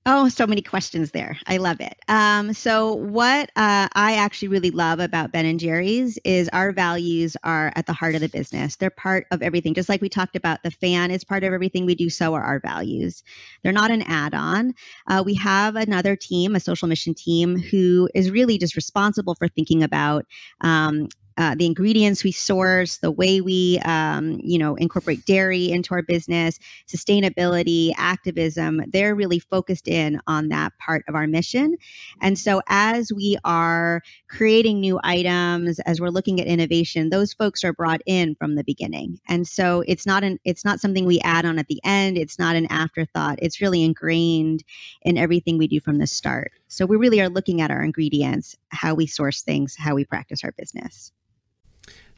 Oh, 0.09 0.29
so 0.29 0.47
many 0.47 0.61
questions 0.61 1.11
there. 1.11 1.37
I 1.47 1.57
love 1.57 1.81
it. 1.81 1.93
Um, 2.07 2.53
so, 2.53 2.93
what 2.93 3.51
uh, 3.57 3.89
I 3.93 4.15
actually 4.15 4.47
really 4.47 4.71
love 4.71 5.01
about 5.01 5.33
Ben 5.33 5.45
and 5.45 5.59
Jerry's 5.59 6.17
is 6.23 6.47
our 6.53 6.71
values 6.71 7.35
are 7.43 7.73
at 7.75 7.87
the 7.87 7.91
heart 7.91 8.15
of 8.15 8.21
the 8.21 8.29
business. 8.29 8.77
They're 8.77 8.89
part 8.89 9.27
of 9.31 9.41
everything. 9.41 9.73
Just 9.73 9.89
like 9.89 9.99
we 9.99 10.07
talked 10.07 10.37
about, 10.37 10.63
the 10.63 10.71
fan 10.71 11.11
is 11.11 11.25
part 11.25 11.43
of 11.43 11.51
everything 11.51 11.85
we 11.85 11.93
do. 11.93 12.09
So 12.09 12.35
are 12.35 12.41
our 12.41 12.61
values. 12.61 13.21
They're 13.63 13.73
not 13.73 13.91
an 13.91 14.01
add-on. 14.03 14.75
Uh, 15.07 15.23
we 15.25 15.35
have 15.35 15.75
another 15.75 16.15
team, 16.15 16.55
a 16.55 16.61
social 16.61 16.87
mission 16.87 17.13
team, 17.13 17.57
who 17.59 18.07
is 18.15 18.31
really 18.31 18.57
just 18.57 18.77
responsible 18.77 19.35
for 19.35 19.49
thinking 19.49 19.83
about 19.83 20.25
um, 20.61 21.09
uh, 21.37 21.55
the 21.55 21.65
ingredients 21.65 22.23
we 22.23 22.31
source, 22.31 22.97
the 22.97 23.11
way 23.11 23.41
we, 23.41 23.79
um, 23.85 24.39
you 24.43 24.57
know, 24.57 24.75
incorporate 24.75 25.25
dairy 25.25 25.69
into 25.69 25.93
our 25.93 26.01
business, 26.01 26.59
sustainability, 26.87 27.91
activism. 27.95 28.81
They're 28.87 29.15
really 29.15 29.39
focused 29.39 29.87
in 29.87 30.19
on 30.25 30.49
that 30.49 30.73
part 30.79 31.03
of 31.07 31.15
our 31.15 31.27
mission. 31.27 31.77
And 32.21 32.37
so 32.37 32.61
as 32.67 33.11
we 33.13 33.37
are 33.43 34.01
creating 34.29 34.79
new 34.79 34.99
items, 35.03 35.79
as 35.79 36.01
we're 36.01 36.09
looking 36.09 36.41
at 36.41 36.47
innovation, 36.47 37.09
those 37.09 37.33
folks 37.33 37.63
are 37.63 37.73
brought 37.73 38.01
in 38.05 38.35
from 38.35 38.55
the 38.55 38.63
beginning. 38.63 39.19
And 39.27 39.47
so 39.47 39.83
it's 39.87 40.05
not 40.05 40.23
an 40.23 40.39
it's 40.43 40.65
not 40.65 40.79
something 40.79 41.05
we 41.05 41.19
add 41.19 41.45
on 41.45 41.59
at 41.59 41.67
the 41.67 41.79
end. 41.83 42.17
It's 42.17 42.39
not 42.39 42.55
an 42.55 42.67
afterthought. 42.71 43.39
It's 43.41 43.61
really 43.61 43.83
ingrained 43.83 44.63
in 45.03 45.17
everything 45.17 45.57
we 45.57 45.67
do 45.67 45.79
from 45.79 45.99
the 45.99 46.07
start. 46.07 46.51
So 46.67 46.85
we 46.85 46.97
really 46.97 47.21
are 47.21 47.29
looking 47.29 47.61
at 47.61 47.71
our 47.71 47.83
ingredients, 47.83 48.55
how 48.69 48.95
we 48.95 49.07
source 49.07 49.43
things, 49.43 49.75
how 49.77 49.95
we 49.95 50.05
practice 50.05 50.43
our 50.43 50.51
business. 50.51 51.11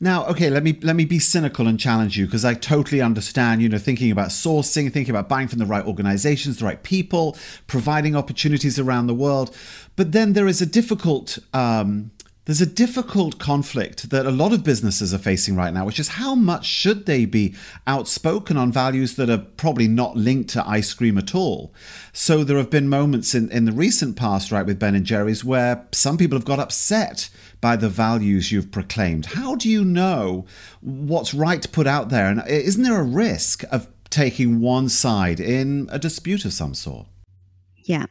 Now, 0.01 0.25
okay, 0.27 0.49
let 0.49 0.63
me 0.63 0.79
let 0.81 0.95
me 0.95 1.03
be 1.03 1.19
cynical 1.19 1.67
and 1.67 1.77
challenge 1.77 2.17
you 2.17 2.25
because 2.25 2.45
I 2.45 2.53
totally 2.53 3.01
understand, 3.01 3.61
you 3.61 3.67
know, 3.67 3.77
thinking 3.77 4.11
about 4.11 4.29
sourcing, 4.29 4.91
thinking 4.93 5.09
about 5.09 5.27
buying 5.27 5.49
from 5.49 5.59
the 5.59 5.65
right 5.65 5.85
organizations, 5.85 6.59
the 6.59 6.65
right 6.65 6.81
people, 6.83 7.37
providing 7.67 8.15
opportunities 8.15 8.79
around 8.79 9.07
the 9.07 9.13
world. 9.13 9.53
But 9.97 10.13
then 10.13 10.33
there 10.33 10.47
is 10.47 10.61
a 10.61 10.65
difficult 10.65 11.37
um, 11.53 12.11
there's 12.49 12.61
a 12.61 12.65
difficult 12.65 13.37
conflict 13.37 14.09
that 14.09 14.25
a 14.25 14.31
lot 14.31 14.51
of 14.51 14.63
businesses 14.63 15.13
are 15.13 15.19
facing 15.19 15.55
right 15.55 15.71
now, 15.71 15.85
which 15.85 15.99
is 15.99 16.07
how 16.07 16.33
much 16.33 16.65
should 16.65 17.05
they 17.05 17.23
be 17.23 17.53
outspoken 17.85 18.57
on 18.57 18.71
values 18.71 19.17
that 19.17 19.29
are 19.29 19.37
probably 19.37 19.87
not 19.87 20.17
linked 20.17 20.49
to 20.49 20.67
ice 20.67 20.91
cream 20.95 21.19
at 21.19 21.35
all. 21.35 21.71
So 22.11 22.43
there 22.43 22.57
have 22.57 22.71
been 22.71 22.89
moments 22.89 23.35
in, 23.35 23.51
in 23.51 23.65
the 23.65 23.71
recent 23.71 24.15
past, 24.15 24.51
right, 24.51 24.65
with 24.65 24.79
Ben 24.79 24.95
and 24.95 25.05
Jerry's, 25.05 25.45
where 25.45 25.85
some 25.91 26.17
people 26.17 26.39
have 26.39 26.45
got 26.45 26.57
upset 26.57 27.29
by 27.61 27.75
the 27.75 27.87
values 27.87 28.51
you've 28.51 28.71
proclaimed. 28.71 29.27
How 29.27 29.53
do 29.53 29.69
you 29.69 29.85
know 29.85 30.47
what's 30.81 31.35
right 31.35 31.61
to 31.61 31.69
put 31.69 31.85
out 31.85 32.09
there? 32.09 32.25
And 32.25 32.41
isn't 32.47 32.81
there 32.81 32.99
a 32.99 33.03
risk 33.03 33.63
of 33.71 33.87
taking 34.09 34.59
one 34.59 34.89
side 34.89 35.39
in 35.39 35.87
a 35.91 35.99
dispute 35.99 36.45
of 36.45 36.53
some 36.53 36.73
sort? 36.73 37.05
Yeah. 37.83 38.07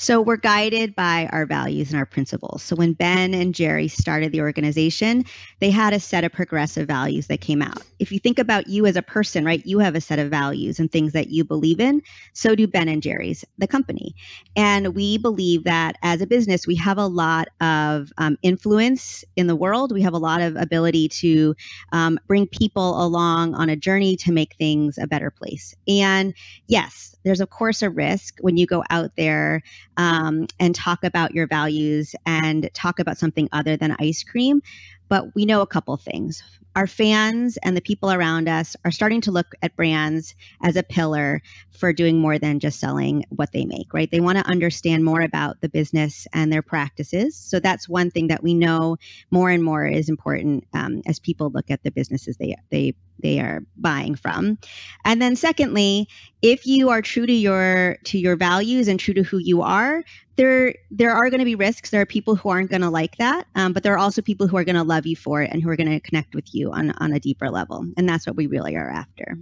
So 0.00 0.22
we're 0.22 0.38
guided 0.38 0.94
by 0.94 1.28
our 1.30 1.44
values 1.44 1.90
and 1.90 1.98
our 1.98 2.06
principles. 2.06 2.62
So 2.62 2.74
when 2.74 2.94
Ben 2.94 3.34
and 3.34 3.54
Jerry 3.54 3.86
started 3.86 4.32
the 4.32 4.40
organization, 4.40 5.26
they 5.58 5.70
had 5.70 5.92
a 5.92 6.00
set 6.00 6.24
of 6.24 6.32
progressive 6.32 6.88
values 6.88 7.26
that 7.26 7.42
came 7.42 7.60
out. 7.60 7.82
If 7.98 8.10
you 8.10 8.18
think 8.18 8.38
about 8.38 8.66
you 8.66 8.86
as 8.86 8.96
a 8.96 9.02
person, 9.02 9.44
right, 9.44 9.60
you 9.66 9.78
have 9.80 9.94
a 9.94 10.00
set 10.00 10.18
of 10.18 10.30
values 10.30 10.80
and 10.80 10.90
things 10.90 11.12
that 11.12 11.28
you 11.28 11.44
believe 11.44 11.80
in. 11.80 12.00
So 12.32 12.54
do 12.54 12.66
Ben 12.66 12.88
and 12.88 13.02
Jerry's, 13.02 13.44
the 13.58 13.66
company. 13.66 14.14
And 14.56 14.94
we 14.94 15.18
believe 15.18 15.64
that 15.64 15.96
as 16.02 16.22
a 16.22 16.26
business, 16.26 16.66
we 16.66 16.76
have 16.76 16.96
a 16.96 17.06
lot 17.06 17.48
of 17.60 18.10
um, 18.16 18.38
influence 18.40 19.22
in 19.36 19.48
the 19.48 19.56
world. 19.56 19.92
We 19.92 20.00
have 20.00 20.14
a 20.14 20.18
lot 20.18 20.40
of 20.40 20.56
ability 20.56 21.10
to 21.20 21.54
um, 21.92 22.18
bring 22.26 22.46
people 22.46 23.04
along 23.04 23.54
on 23.54 23.68
a 23.68 23.76
journey 23.76 24.16
to 24.16 24.32
make 24.32 24.56
things 24.56 24.96
a 24.96 25.06
better 25.06 25.30
place. 25.30 25.74
And 25.86 26.32
yes, 26.68 27.14
there's 27.22 27.40
of 27.40 27.50
course 27.50 27.82
a 27.82 27.90
risk 27.90 28.38
when 28.40 28.56
you 28.56 28.66
go 28.66 28.82
out 28.88 29.10
there 29.16 29.62
um, 29.96 30.46
and 30.58 30.74
talk 30.74 31.04
about 31.04 31.34
your 31.34 31.46
values 31.46 32.14
and 32.26 32.70
talk 32.74 32.98
about 32.98 33.18
something 33.18 33.48
other 33.52 33.76
than 33.76 33.96
ice 33.98 34.24
cream. 34.24 34.62
But 35.10 35.34
we 35.34 35.44
know 35.44 35.60
a 35.60 35.66
couple 35.66 35.94
things 35.98 36.42
our 36.76 36.86
fans 36.86 37.58
and 37.62 37.76
the 37.76 37.80
people 37.80 38.12
around 38.12 38.48
us 38.48 38.76
are 38.84 38.92
starting 38.92 39.20
to 39.22 39.32
look 39.32 39.54
at 39.60 39.74
brands 39.74 40.34
as 40.62 40.76
a 40.76 40.82
pillar 40.82 41.42
for 41.72 41.92
doing 41.92 42.18
more 42.20 42.38
than 42.38 42.60
just 42.60 42.78
selling 42.78 43.24
what 43.30 43.50
they 43.52 43.64
make, 43.64 43.92
right? 43.92 44.10
They 44.10 44.20
want 44.20 44.38
to 44.38 44.46
understand 44.46 45.04
more 45.04 45.20
about 45.20 45.60
the 45.60 45.68
business 45.68 46.26
and 46.32 46.52
their 46.52 46.62
practices. 46.62 47.36
So 47.36 47.58
that's 47.58 47.88
one 47.88 48.10
thing 48.10 48.28
that 48.28 48.42
we 48.42 48.54
know 48.54 48.98
more 49.30 49.50
and 49.50 49.64
more 49.64 49.86
is 49.86 50.08
important 50.08 50.66
um, 50.72 51.02
as 51.06 51.18
people 51.18 51.50
look 51.50 51.70
at 51.70 51.82
the 51.82 51.90
businesses 51.90 52.36
they 52.36 52.56
they 52.70 52.94
they 53.22 53.40
are 53.40 53.62
buying 53.76 54.14
from. 54.14 54.58
And 55.04 55.20
then 55.20 55.36
secondly, 55.36 56.08
if 56.40 56.66
you 56.66 56.90
are 56.90 57.02
true 57.02 57.26
to 57.26 57.32
your 57.32 57.98
to 58.04 58.18
your 58.18 58.36
values 58.36 58.88
and 58.88 58.98
true 58.98 59.14
to 59.14 59.22
who 59.22 59.38
you 59.38 59.62
are, 59.62 60.04
there 60.36 60.74
there 60.90 61.12
are 61.12 61.30
going 61.30 61.40
to 61.40 61.44
be 61.44 61.54
risks. 61.54 61.90
There 61.90 62.00
are 62.00 62.06
people 62.06 62.34
who 62.36 62.48
aren't 62.48 62.70
going 62.70 62.82
to 62.82 62.90
like 62.90 63.16
that, 63.16 63.46
um, 63.54 63.72
but 63.72 63.82
there 63.82 63.92
are 63.94 63.98
also 63.98 64.22
people 64.22 64.46
who 64.46 64.56
are 64.56 64.64
going 64.64 64.76
to 64.76 64.82
love 64.82 65.06
you 65.06 65.16
for 65.16 65.42
it 65.42 65.50
and 65.52 65.62
who 65.62 65.68
are 65.70 65.76
going 65.76 65.90
to 65.90 66.00
connect 66.00 66.34
with 66.34 66.54
you 66.54 66.72
on 66.72 66.90
on 66.92 67.12
a 67.12 67.20
deeper 67.20 67.50
level. 67.50 67.86
And 67.96 68.08
that's 68.08 68.26
what 68.26 68.36
we 68.36 68.46
really 68.46 68.76
are 68.76 68.90
after. 68.90 69.38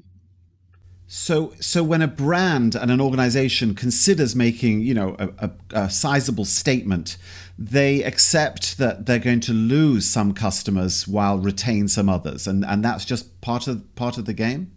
So, 1.10 1.54
so 1.58 1.82
when 1.82 2.02
a 2.02 2.06
brand 2.06 2.74
and 2.74 2.90
an 2.90 3.00
organization 3.00 3.74
considers 3.74 4.36
making, 4.36 4.82
you 4.82 4.92
know, 4.92 5.16
a, 5.18 5.28
a, 5.38 5.50
a, 5.84 5.90
sizable 5.90 6.44
statement, 6.44 7.16
they 7.58 8.02
accept 8.02 8.76
that 8.76 9.06
they're 9.06 9.18
going 9.18 9.40
to 9.40 9.54
lose 9.54 10.06
some 10.06 10.34
customers 10.34 11.08
while 11.08 11.38
retain 11.38 11.88
some 11.88 12.10
others, 12.10 12.46
and 12.46 12.62
and 12.62 12.84
that's 12.84 13.06
just 13.06 13.40
part 13.40 13.66
of 13.66 13.94
part 13.96 14.18
of 14.18 14.26
the 14.26 14.34
game 14.34 14.72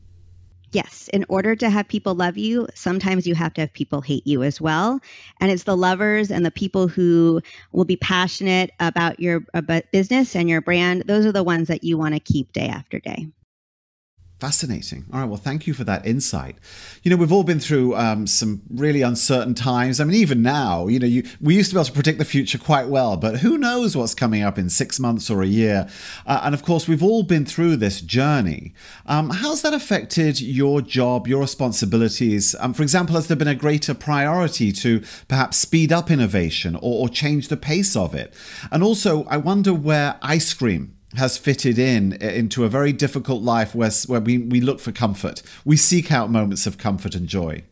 yes, 0.71 1.09
in 1.13 1.25
order 1.29 1.55
to 1.55 1.69
have 1.69 1.87
people 1.87 2.15
love 2.15 2.37
you, 2.37 2.67
sometimes 2.75 3.27
you 3.27 3.35
have 3.35 3.53
to 3.55 3.61
have 3.61 3.73
people 3.73 4.01
hate 4.01 4.25
you 4.25 4.43
as 4.43 4.59
well. 4.59 4.99
And 5.39 5.51
it's 5.51 5.63
the 5.63 5.77
lovers 5.77 6.31
and 6.31 6.45
the 6.45 6.51
people 6.51 6.87
who 6.87 7.41
will 7.71 7.85
be 7.85 7.97
passionate 7.97 8.71
about 8.79 9.19
your 9.19 9.43
about 9.53 9.91
business 9.91 10.35
and 10.35 10.49
your 10.49 10.61
brand. 10.61 11.03
Those 11.05 11.25
are 11.25 11.31
the 11.31 11.43
ones 11.43 11.67
that 11.67 11.83
you 11.83 11.97
want 11.97 12.13
to 12.13 12.19
keep 12.19 12.53
day 12.53 12.67
after 12.67 12.99
day. 12.99 13.27
Fascinating. 14.41 15.05
All 15.13 15.19
right. 15.19 15.29
Well, 15.29 15.37
thank 15.37 15.67
you 15.67 15.75
for 15.75 15.83
that 15.83 16.03
insight. 16.03 16.55
You 17.03 17.11
know, 17.11 17.17
we've 17.17 17.31
all 17.31 17.43
been 17.43 17.59
through 17.59 17.95
um, 17.95 18.25
some 18.25 18.63
really 18.71 19.03
uncertain 19.03 19.53
times. 19.53 20.01
I 20.01 20.03
mean, 20.03 20.15
even 20.15 20.41
now, 20.41 20.87
you 20.87 20.97
know, 20.97 21.05
you, 21.05 21.21
we 21.39 21.53
used 21.53 21.69
to 21.69 21.75
be 21.75 21.79
able 21.79 21.85
to 21.85 21.91
predict 21.91 22.17
the 22.17 22.25
future 22.25 22.57
quite 22.57 22.87
well, 22.87 23.17
but 23.17 23.41
who 23.41 23.55
knows 23.59 23.95
what's 23.95 24.15
coming 24.15 24.41
up 24.41 24.57
in 24.57 24.67
six 24.67 24.99
months 24.99 25.29
or 25.29 25.43
a 25.43 25.45
year? 25.45 25.87
Uh, 26.25 26.41
and 26.43 26.55
of 26.55 26.63
course, 26.63 26.87
we've 26.87 27.03
all 27.03 27.21
been 27.21 27.45
through 27.45 27.75
this 27.75 28.01
journey. 28.01 28.73
Um, 29.05 29.29
how's 29.29 29.61
that 29.61 29.75
affected 29.75 30.41
your 30.41 30.81
job, 30.81 31.27
your 31.27 31.41
responsibilities? 31.41 32.55
Um, 32.59 32.73
for 32.73 32.81
example, 32.81 33.13
has 33.17 33.27
there 33.27 33.37
been 33.37 33.47
a 33.47 33.53
greater 33.53 33.93
priority 33.93 34.71
to 34.71 35.03
perhaps 35.27 35.57
speed 35.57 35.93
up 35.93 36.09
innovation 36.09 36.75
or, 36.77 37.03
or 37.03 37.09
change 37.09 37.49
the 37.49 37.57
pace 37.57 37.95
of 37.95 38.15
it? 38.15 38.33
And 38.71 38.81
also, 38.81 39.23
I 39.25 39.37
wonder 39.37 39.71
where 39.71 40.17
ice 40.23 40.51
cream 40.55 40.95
has 41.15 41.37
fitted 41.37 41.77
in 41.77 42.13
into 42.13 42.63
a 42.63 42.69
very 42.69 42.93
difficult 42.93 43.43
life 43.43 43.75
where, 43.75 43.91
where 44.07 44.21
we, 44.21 44.37
we 44.37 44.61
look 44.61 44.79
for 44.79 44.91
comfort. 44.91 45.41
We 45.65 45.77
seek 45.77 46.11
out 46.11 46.29
moments 46.29 46.65
of 46.65 46.77
comfort 46.77 47.15
and 47.15 47.27
joy. 47.27 47.63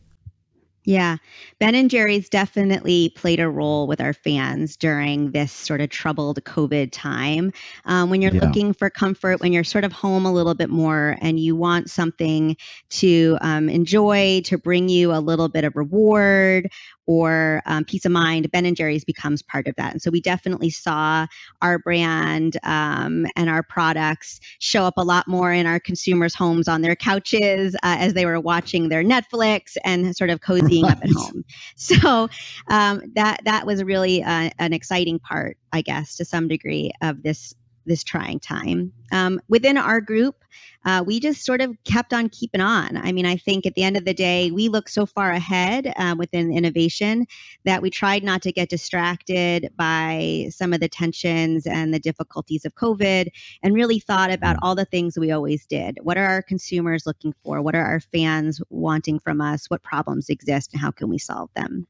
Yeah. 0.84 1.18
Ben 1.58 1.74
and 1.74 1.90
Jerry's 1.90 2.30
definitely 2.30 3.10
played 3.10 3.38
a 3.38 3.50
role 3.50 3.86
with 3.86 4.00
our 4.00 4.14
fans 4.14 4.76
during 4.76 5.32
this 5.32 5.52
sort 5.52 5.82
of 5.82 5.90
troubled 5.90 6.42
COVID 6.42 6.88
time. 6.90 7.52
Um, 7.84 8.08
when 8.08 8.22
you're 8.22 8.32
yeah. 8.32 8.46
looking 8.46 8.72
for 8.72 8.88
comfort, 8.88 9.40
when 9.40 9.52
you're 9.52 9.62
sort 9.62 9.84
of 9.84 9.92
home 9.92 10.24
a 10.24 10.32
little 10.32 10.54
bit 10.54 10.70
more 10.70 11.16
and 11.20 11.38
you 11.38 11.54
want 11.54 11.90
something 11.90 12.56
to 12.90 13.36
um, 13.42 13.68
enjoy, 13.68 14.40
to 14.46 14.56
bring 14.56 14.88
you 14.88 15.12
a 15.12 15.20
little 15.20 15.48
bit 15.48 15.64
of 15.64 15.76
reward 15.76 16.70
or 17.10 17.60
um, 17.66 17.84
peace 17.84 18.04
of 18.04 18.12
mind, 18.12 18.48
Ben 18.52 18.64
and 18.64 18.76
Jerry's 18.76 19.04
becomes 19.04 19.42
part 19.42 19.66
of 19.66 19.74
that. 19.74 19.90
And 19.90 20.00
so 20.00 20.12
we 20.12 20.20
definitely 20.20 20.70
saw 20.70 21.26
our 21.60 21.76
brand 21.76 22.56
um, 22.62 23.26
and 23.34 23.50
our 23.50 23.64
products 23.64 24.38
show 24.60 24.84
up 24.84 24.94
a 24.96 25.02
lot 25.02 25.26
more 25.26 25.52
in 25.52 25.66
our 25.66 25.80
consumers' 25.80 26.36
homes 26.36 26.68
on 26.68 26.82
their 26.82 26.94
couches 26.94 27.74
uh, 27.82 27.96
as 27.98 28.14
they 28.14 28.26
were 28.26 28.38
watching 28.38 28.90
their 28.90 29.02
Netflix 29.02 29.76
and 29.84 30.16
sort 30.16 30.30
of 30.30 30.38
cozying 30.40 30.84
right. 30.84 30.92
up 30.92 31.02
at 31.02 31.10
home. 31.10 31.44
So 31.76 32.28
um, 32.68 33.02
that 33.14 33.40
that 33.44 33.66
was 33.66 33.82
really 33.82 34.22
uh, 34.22 34.50
an 34.58 34.72
exciting 34.72 35.18
part, 35.18 35.56
I 35.72 35.82
guess, 35.82 36.16
to 36.16 36.24
some 36.24 36.46
degree 36.46 36.92
of 37.02 37.22
this 37.22 37.54
this 37.90 38.04
trying 38.04 38.38
time. 38.38 38.92
Um, 39.12 39.40
within 39.48 39.76
our 39.76 40.00
group, 40.00 40.44
uh, 40.84 41.02
we 41.04 41.20
just 41.20 41.44
sort 41.44 41.60
of 41.60 41.76
kept 41.84 42.14
on 42.14 42.28
keeping 42.28 42.60
on. 42.60 42.96
I 42.96 43.12
mean, 43.12 43.26
I 43.26 43.36
think 43.36 43.66
at 43.66 43.74
the 43.74 43.82
end 43.82 43.96
of 43.96 44.04
the 44.04 44.14
day, 44.14 44.50
we 44.50 44.68
look 44.68 44.88
so 44.88 45.04
far 45.04 45.32
ahead 45.32 45.92
um, 45.96 46.16
within 46.16 46.52
innovation 46.52 47.26
that 47.64 47.82
we 47.82 47.90
tried 47.90 48.22
not 48.22 48.42
to 48.42 48.52
get 48.52 48.70
distracted 48.70 49.72
by 49.76 50.46
some 50.50 50.72
of 50.72 50.80
the 50.80 50.88
tensions 50.88 51.66
and 51.66 51.92
the 51.92 51.98
difficulties 51.98 52.64
of 52.64 52.74
COVID 52.76 53.28
and 53.62 53.74
really 53.74 53.98
thought 53.98 54.32
about 54.32 54.56
all 54.62 54.74
the 54.74 54.84
things 54.84 55.18
we 55.18 55.32
always 55.32 55.66
did. 55.66 55.98
What 56.02 56.16
are 56.16 56.26
our 56.26 56.42
consumers 56.42 57.06
looking 57.06 57.34
for? 57.44 57.60
What 57.60 57.74
are 57.74 57.84
our 57.84 58.00
fans 58.00 58.62
wanting 58.70 59.18
from 59.18 59.40
us? 59.40 59.68
What 59.68 59.82
problems 59.82 60.30
exist 60.30 60.72
and 60.72 60.80
how 60.80 60.92
can 60.92 61.08
we 61.08 61.18
solve 61.18 61.50
them? 61.54 61.86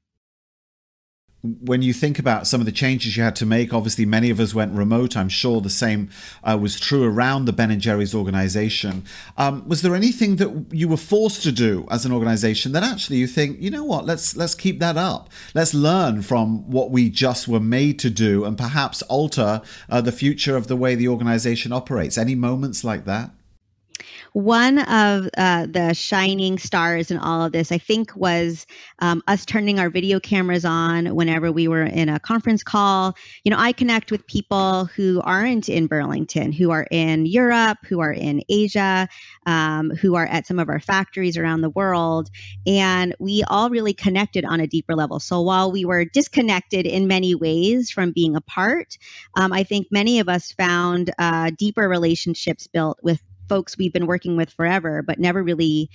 When 1.43 1.81
you 1.81 1.93
think 1.95 2.19
about 2.19 2.47
some 2.47 2.61
of 2.61 2.67
the 2.67 2.73
changes 2.73 3.17
you 3.17 3.23
had 3.23 3.37
to 3.37 3.47
make, 3.47 3.73
obviously 3.73 4.05
many 4.05 4.29
of 4.29 4.39
us 4.41 4.55
went 4.55 4.73
remote. 4.73 5.17
I'm 5.17 5.31
sure 5.31 5.61
the 5.61 5.71
same 5.71 6.11
uh, 6.45 6.59
was 6.61 6.79
true 6.79 7.05
around 7.05 7.47
the 7.47 7.53
Ben 7.53 7.71
and 7.71 7.81
Jerry's 7.81 8.15
organization. 8.15 9.05
Um, 9.39 9.67
was 9.67 9.81
there 9.81 9.95
anything 9.95 10.37
that 10.37 10.67
you 10.71 10.87
were 10.87 10.99
forced 10.99 11.43
to 11.45 11.53
do 11.53 11.87
as 11.91 12.05
an 12.05 12.13
organization 12.13 12.73
that 12.73 12.83
actually 12.83 13.17
you 13.17 13.27
think, 13.27 13.61
you 13.61 13.71
know 13.71 13.85
what, 13.85 14.05
let's 14.05 14.37
let's 14.37 14.55
keep 14.55 14.81
that 14.81 14.99
up. 14.99 15.31
Let's 15.55 15.73
learn 15.73 16.23
from 16.23 16.71
what 16.71 16.91
we 16.91 17.09
just 17.09 17.49
were 17.49 17.61
made 17.61 17.99
to 18.01 18.11
do, 18.11 18.45
and 18.45 18.59
perhaps 18.59 19.01
alter 19.03 19.63
uh, 19.89 20.01
the 20.03 20.13
future 20.13 20.57
of 20.57 20.67
the 20.67 20.77
way 20.77 20.95
the 20.95 21.09
organization 21.09 21.73
operates. 21.73 22.19
Any 22.19 22.35
moments 22.35 22.85
like 22.85 23.07
that? 23.07 23.31
One 24.33 24.79
of 24.79 25.29
uh, 25.37 25.67
the 25.67 25.95
shining 25.95 26.59
stars 26.59 27.11
in 27.11 27.19
all 27.19 27.45
of 27.45 27.53
this, 27.53 27.73
I 27.73 27.79
think, 27.79 28.15
was 28.15 28.67
um, 29.01 29.23
us 29.27 29.45
turning 29.45 29.79
our 29.79 29.91
video 29.91 30.21
cameras 30.21 30.65
on 30.65 31.15
whenever 31.15 31.51
we 31.51 31.69
were 31.69 31.83
in 31.83 32.09
a 32.09 32.21
conference 32.21 32.63
call. 32.63 33.17
You 33.45 33.51
know, 33.51 33.59
I 33.59 33.73
connect 33.73 34.11
with 34.11 34.27
people 34.27 34.85
who 34.87 35.21
aren't 35.25 35.69
in 35.69 35.87
Burlington, 35.87 36.53
who 36.53 36.71
are 36.71 36.87
in 36.91 37.27
Europe, 37.27 37.79
who 37.89 38.01
are 38.01 38.13
in 38.13 38.43
Asia, 38.49 39.09
um, 39.47 39.91
who 39.91 40.15
are 40.15 40.27
at 40.27 40.47
some 40.47 40.59
of 40.59 40.69
our 40.69 40.81
factories 40.81 41.37
around 41.37 41.63
the 41.63 41.71
world. 41.71 42.31
And 42.67 43.15
we 43.19 43.43
all 43.45 43.71
really 43.71 43.95
connected 43.95 44.45
on 44.45 44.61
a 44.61 44.67
deeper 44.67 44.95
level. 44.95 45.21
So 45.21 45.41
while 45.41 45.73
we 45.73 45.85
were 45.85 46.05
disconnected 46.05 46.87
in 46.87 47.09
many 47.09 47.35
ways 47.35 47.91
from 47.91 48.13
being 48.13 48.37
apart, 48.37 48.97
um, 49.37 49.53
I 49.53 49.65
think 49.65 49.89
many 49.91 50.21
of 50.21 50.29
us 50.29 50.53
found 50.53 51.11
uh, 51.19 51.51
deeper 51.57 51.89
relationships 51.89 52.67
built 52.67 52.99
with 53.03 53.21
folks 53.51 53.77
we've 53.77 53.93
been 53.93 54.07
working 54.07 54.37
with 54.37 54.51
forever, 54.51 55.03
but 55.03 55.19
never 55.19 55.43
really 55.43 55.91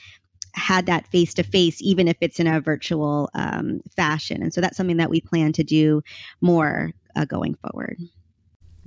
had 0.53 0.85
that 0.88 1.07
face 1.07 1.33
to 1.35 1.43
face, 1.43 1.81
even 1.81 2.07
if 2.07 2.17
it's 2.19 2.39
in 2.39 2.47
a 2.47 2.59
virtual 2.59 3.29
um, 3.33 3.79
fashion. 3.95 4.43
And 4.43 4.53
so 4.53 4.62
that's 4.62 4.77
something 4.77 4.97
that 4.97 5.09
we 5.09 5.21
plan 5.21 5.53
to 5.53 5.63
do 5.63 6.01
more 6.41 6.91
uh, 7.15 7.25
going 7.25 7.55
forward. 7.55 7.97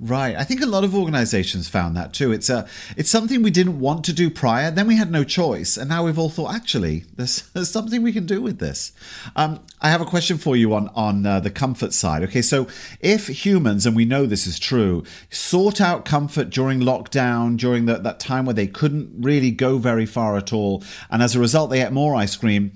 Right. 0.01 0.33
I 0.37 0.45
think 0.45 0.61
a 0.61 0.65
lot 0.65 0.85
of 0.85 0.95
organizations 0.95 1.67
found 1.67 1.97
that 1.97 2.13
too. 2.13 2.31
It's 2.31 2.49
a 2.49 2.65
it's 2.95 3.09
something 3.09 3.43
we 3.43 3.51
didn't 3.51 3.81
want 3.81 4.05
to 4.05 4.13
do 4.13 4.29
prior. 4.29 4.71
Then 4.71 4.87
we 4.87 4.95
had 4.95 5.11
no 5.11 5.25
choice, 5.25 5.75
and 5.75 5.89
now 5.89 6.05
we've 6.05 6.17
all 6.17 6.29
thought 6.29 6.55
actually 6.55 7.03
there's, 7.17 7.41
there's 7.53 7.69
something 7.69 8.01
we 8.01 8.13
can 8.13 8.25
do 8.25 8.41
with 8.41 8.59
this. 8.59 8.93
Um, 9.35 9.59
I 9.81 9.89
have 9.89 9.99
a 9.99 10.05
question 10.05 10.37
for 10.37 10.55
you 10.55 10.73
on 10.73 10.87
on 10.95 11.25
uh, 11.25 11.41
the 11.41 11.49
comfort 11.49 11.93
side. 11.93 12.23
Okay, 12.23 12.41
so 12.41 12.65
if 13.01 13.27
humans, 13.27 13.85
and 13.85 13.93
we 13.93 14.05
know 14.05 14.25
this 14.25 14.47
is 14.47 14.57
true, 14.57 15.03
sought 15.31 15.81
out 15.81 16.05
comfort 16.05 16.49
during 16.49 16.79
lockdown, 16.79 17.57
during 17.57 17.85
the, 17.85 17.97
that 17.97 18.21
time 18.21 18.45
where 18.45 18.53
they 18.53 18.67
couldn't 18.67 19.11
really 19.19 19.51
go 19.51 19.79
very 19.79 20.05
far 20.05 20.37
at 20.37 20.53
all, 20.53 20.81
and 21.11 21.21
as 21.21 21.35
a 21.35 21.41
result 21.41 21.71
they 21.71 21.83
ate 21.83 21.91
more 21.91 22.15
ice 22.15 22.37
cream 22.37 22.71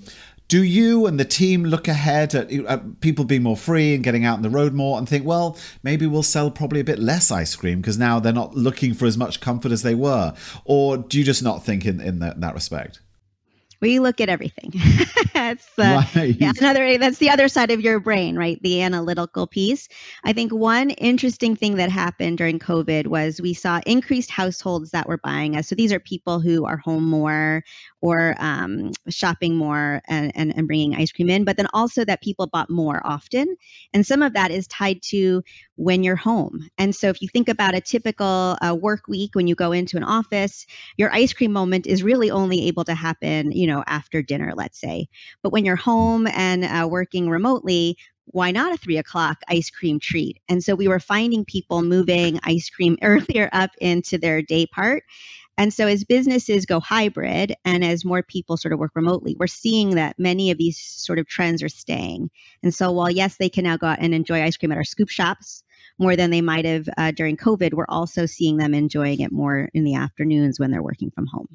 do 0.48 0.62
you 0.62 1.06
and 1.06 1.18
the 1.18 1.24
team 1.24 1.64
look 1.64 1.88
ahead 1.88 2.34
at, 2.34 2.52
at, 2.52 3.00
people 3.00 3.24
being 3.24 3.42
more 3.42 3.56
free 3.56 3.94
and 3.94 4.04
getting 4.04 4.24
out 4.24 4.36
on 4.36 4.42
the 4.42 4.50
road 4.50 4.74
more 4.74 4.98
and 4.98 5.08
think, 5.08 5.24
well, 5.24 5.56
maybe 5.82 6.06
we'll 6.06 6.22
sell 6.22 6.50
probably 6.50 6.80
a 6.80 6.84
bit 6.84 6.98
less 6.98 7.30
ice 7.30 7.56
cream 7.56 7.80
because 7.80 7.98
now 7.98 8.20
they're 8.20 8.32
not 8.32 8.54
looking 8.54 8.94
for 8.94 9.06
as 9.06 9.16
much 9.16 9.40
comfort 9.40 9.72
as 9.72 9.82
they 9.82 9.94
were? 9.94 10.34
Or 10.64 10.98
do 10.98 11.18
you 11.18 11.24
just 11.24 11.42
not 11.42 11.64
think 11.64 11.86
in, 11.86 12.00
in 12.00 12.18
that, 12.18 12.40
that 12.40 12.54
respect? 12.54 13.00
We 13.84 13.98
look 13.98 14.18
at 14.22 14.30
everything. 14.30 14.72
that's 15.34 15.68
uh, 15.78 16.02
right. 16.16 16.34
yeah, 16.40 16.52
another. 16.58 16.96
That's 16.96 17.18
the 17.18 17.28
other 17.28 17.48
side 17.48 17.70
of 17.70 17.82
your 17.82 18.00
brain, 18.00 18.34
right? 18.34 18.58
The 18.62 18.80
analytical 18.80 19.46
piece. 19.46 19.88
I 20.24 20.32
think 20.32 20.52
one 20.52 20.88
interesting 20.88 21.54
thing 21.54 21.76
that 21.76 21.90
happened 21.90 22.38
during 22.38 22.58
COVID 22.58 23.08
was 23.08 23.42
we 23.42 23.52
saw 23.52 23.82
increased 23.84 24.30
households 24.30 24.92
that 24.92 25.06
were 25.06 25.18
buying 25.18 25.54
us. 25.54 25.68
So 25.68 25.74
these 25.74 25.92
are 25.92 26.00
people 26.00 26.40
who 26.40 26.64
are 26.64 26.78
home 26.78 27.04
more 27.04 27.62
or 28.00 28.34
um, 28.38 28.92
shopping 29.08 29.54
more 29.54 30.00
and, 30.08 30.32
and, 30.34 30.56
and 30.56 30.66
bringing 30.66 30.94
ice 30.94 31.12
cream 31.12 31.30
in, 31.30 31.44
but 31.44 31.56
then 31.56 31.68
also 31.72 32.04
that 32.04 32.22
people 32.22 32.46
bought 32.46 32.70
more 32.70 33.00
often. 33.04 33.56
And 33.92 34.06
some 34.06 34.22
of 34.22 34.34
that 34.34 34.50
is 34.50 34.66
tied 34.66 35.00
to 35.10 35.42
when 35.76 36.02
you're 36.02 36.16
home. 36.16 36.68
And 36.78 36.94
so 36.94 37.08
if 37.08 37.20
you 37.22 37.28
think 37.28 37.48
about 37.48 37.74
a 37.74 37.80
typical 37.80 38.58
uh, 38.60 38.76
work 38.78 39.08
week 39.08 39.34
when 39.34 39.46
you 39.46 39.54
go 39.54 39.72
into 39.72 39.96
an 39.96 40.04
office, 40.04 40.66
your 40.96 41.12
ice 41.12 41.32
cream 41.32 41.52
moment 41.52 41.86
is 41.86 42.02
really 42.02 42.30
only 42.30 42.66
able 42.68 42.84
to 42.84 42.94
happen, 42.94 43.52
you 43.52 43.66
know, 43.66 43.73
after 43.86 44.22
dinner, 44.22 44.52
let's 44.54 44.78
say. 44.78 45.08
But 45.42 45.52
when 45.52 45.64
you're 45.64 45.76
home 45.76 46.26
and 46.26 46.64
uh, 46.64 46.86
working 46.88 47.28
remotely, 47.28 47.96
why 48.26 48.50
not 48.50 48.72
a 48.72 48.76
three 48.76 48.96
o'clock 48.96 49.38
ice 49.48 49.70
cream 49.70 49.98
treat? 50.00 50.40
And 50.48 50.62
so 50.62 50.74
we 50.74 50.88
were 50.88 51.00
finding 51.00 51.44
people 51.44 51.82
moving 51.82 52.40
ice 52.42 52.70
cream 52.70 52.96
earlier 53.02 53.48
up 53.52 53.70
into 53.80 54.18
their 54.18 54.42
day 54.42 54.66
part. 54.66 55.04
And 55.56 55.72
so, 55.72 55.86
as 55.86 56.04
businesses 56.04 56.66
go 56.66 56.80
hybrid 56.80 57.54
and 57.64 57.84
as 57.84 58.04
more 58.04 58.24
people 58.24 58.56
sort 58.56 58.72
of 58.72 58.80
work 58.80 58.90
remotely, 58.96 59.36
we're 59.38 59.46
seeing 59.46 59.90
that 59.90 60.18
many 60.18 60.50
of 60.50 60.58
these 60.58 60.80
sort 60.80 61.20
of 61.20 61.28
trends 61.28 61.62
are 61.62 61.68
staying. 61.68 62.30
And 62.62 62.74
so, 62.74 62.90
while 62.90 63.10
yes, 63.10 63.36
they 63.36 63.48
can 63.48 63.62
now 63.64 63.76
go 63.76 63.86
out 63.86 64.00
and 64.00 64.14
enjoy 64.14 64.42
ice 64.42 64.56
cream 64.56 64.72
at 64.72 64.78
our 64.78 64.84
scoop 64.84 65.10
shops 65.10 65.62
more 65.96 66.16
than 66.16 66.30
they 66.30 66.40
might 66.40 66.64
have 66.64 66.88
uh, 66.96 67.12
during 67.12 67.36
COVID, 67.36 67.74
we're 67.74 67.86
also 67.88 68.26
seeing 68.26 68.56
them 68.56 68.74
enjoying 68.74 69.20
it 69.20 69.30
more 69.30 69.68
in 69.74 69.84
the 69.84 69.94
afternoons 69.94 70.58
when 70.58 70.72
they're 70.72 70.82
working 70.82 71.12
from 71.12 71.26
home. 71.26 71.46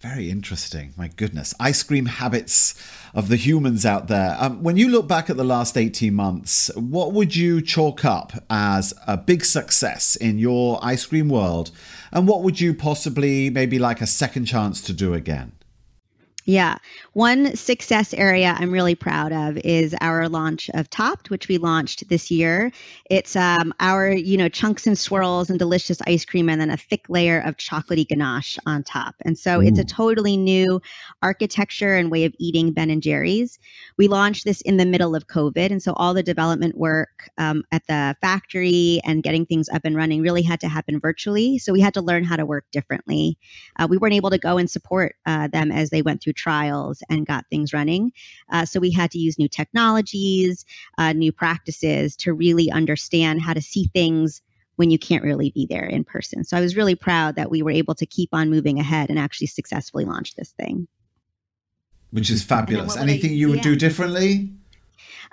Very 0.00 0.30
interesting. 0.30 0.92
My 0.96 1.08
goodness. 1.08 1.54
Ice 1.58 1.82
cream 1.82 2.06
habits 2.06 2.74
of 3.14 3.28
the 3.28 3.36
humans 3.36 3.86
out 3.86 4.08
there. 4.08 4.36
Um, 4.38 4.62
when 4.62 4.76
you 4.76 4.88
look 4.88 5.08
back 5.08 5.30
at 5.30 5.38
the 5.38 5.44
last 5.44 5.78
18 5.78 6.12
months, 6.12 6.70
what 6.76 7.12
would 7.12 7.34
you 7.34 7.62
chalk 7.62 8.04
up 8.04 8.32
as 8.50 8.92
a 9.06 9.16
big 9.16 9.44
success 9.44 10.14
in 10.14 10.38
your 10.38 10.78
ice 10.82 11.06
cream 11.06 11.30
world? 11.30 11.70
And 12.12 12.28
what 12.28 12.42
would 12.42 12.60
you 12.60 12.74
possibly 12.74 13.48
maybe 13.48 13.78
like 13.78 14.02
a 14.02 14.06
second 14.06 14.44
chance 14.44 14.82
to 14.82 14.92
do 14.92 15.14
again? 15.14 15.52
Yeah. 16.44 16.76
One 17.16 17.56
success 17.56 18.12
area 18.12 18.54
I'm 18.58 18.70
really 18.70 18.94
proud 18.94 19.32
of 19.32 19.56
is 19.64 19.96
our 20.02 20.28
launch 20.28 20.68
of 20.74 20.90
Topped, 20.90 21.30
which 21.30 21.48
we 21.48 21.56
launched 21.56 22.06
this 22.10 22.30
year. 22.30 22.70
It's 23.08 23.34
um, 23.34 23.72
our, 23.80 24.10
you 24.10 24.36
know, 24.36 24.50
chunks 24.50 24.86
and 24.86 24.98
swirls 24.98 25.48
and 25.48 25.58
delicious 25.58 26.02
ice 26.06 26.26
cream 26.26 26.50
and 26.50 26.60
then 26.60 26.68
a 26.68 26.76
thick 26.76 27.06
layer 27.08 27.40
of 27.40 27.56
chocolatey 27.56 28.06
ganache 28.06 28.58
on 28.66 28.82
top. 28.82 29.14
And 29.22 29.38
so 29.38 29.60
Ooh. 29.60 29.62
it's 29.62 29.78
a 29.78 29.84
totally 29.84 30.36
new 30.36 30.82
architecture 31.22 31.96
and 31.96 32.10
way 32.10 32.26
of 32.26 32.34
eating 32.38 32.72
Ben 32.72 32.90
and 32.90 33.02
Jerry's. 33.02 33.58
We 33.96 34.08
launched 34.08 34.44
this 34.44 34.60
in 34.60 34.76
the 34.76 34.84
middle 34.84 35.14
of 35.14 35.26
COVID. 35.26 35.70
And 35.70 35.82
so 35.82 35.94
all 35.94 36.12
the 36.12 36.22
development 36.22 36.76
work 36.76 37.30
um, 37.38 37.64
at 37.72 37.86
the 37.86 38.14
factory 38.20 39.00
and 39.04 39.22
getting 39.22 39.46
things 39.46 39.70
up 39.70 39.86
and 39.86 39.96
running 39.96 40.20
really 40.20 40.42
had 40.42 40.60
to 40.60 40.68
happen 40.68 41.00
virtually. 41.00 41.56
So 41.56 41.72
we 41.72 41.80
had 41.80 41.94
to 41.94 42.02
learn 42.02 42.24
how 42.24 42.36
to 42.36 42.44
work 42.44 42.66
differently. 42.72 43.38
Uh, 43.78 43.86
we 43.88 43.96
weren't 43.96 44.12
able 44.12 44.28
to 44.28 44.38
go 44.38 44.58
and 44.58 44.70
support 44.70 45.16
uh, 45.24 45.48
them 45.48 45.72
as 45.72 45.88
they 45.88 46.02
went 46.02 46.22
through 46.22 46.34
trials 46.34 47.02
and 47.08 47.26
got 47.26 47.46
things 47.50 47.72
running. 47.72 48.12
Uh, 48.50 48.64
so 48.64 48.80
we 48.80 48.90
had 48.90 49.10
to 49.10 49.18
use 49.18 49.38
new 49.38 49.48
technologies, 49.48 50.64
uh, 50.98 51.12
new 51.12 51.32
practices 51.32 52.16
to 52.16 52.32
really 52.32 52.70
understand 52.70 53.40
how 53.40 53.52
to 53.52 53.62
see 53.62 53.90
things 53.92 54.42
when 54.76 54.90
you 54.90 54.98
can't 54.98 55.24
really 55.24 55.50
be 55.50 55.66
there 55.66 55.86
in 55.86 56.04
person. 56.04 56.44
So 56.44 56.56
I 56.56 56.60
was 56.60 56.76
really 56.76 56.94
proud 56.94 57.36
that 57.36 57.50
we 57.50 57.62
were 57.62 57.70
able 57.70 57.94
to 57.94 58.06
keep 58.06 58.30
on 58.32 58.50
moving 58.50 58.78
ahead 58.78 59.10
and 59.10 59.18
actually 59.18 59.48
successfully 59.48 60.04
launch 60.04 60.34
this 60.34 60.50
thing. 60.52 60.86
Which 62.10 62.30
is 62.30 62.42
fabulous. 62.42 62.96
Anything 62.96 63.30
I, 63.30 63.34
you 63.34 63.48
would 63.48 63.56
yeah. 63.58 63.62
do 63.62 63.76
differently? 63.76 64.50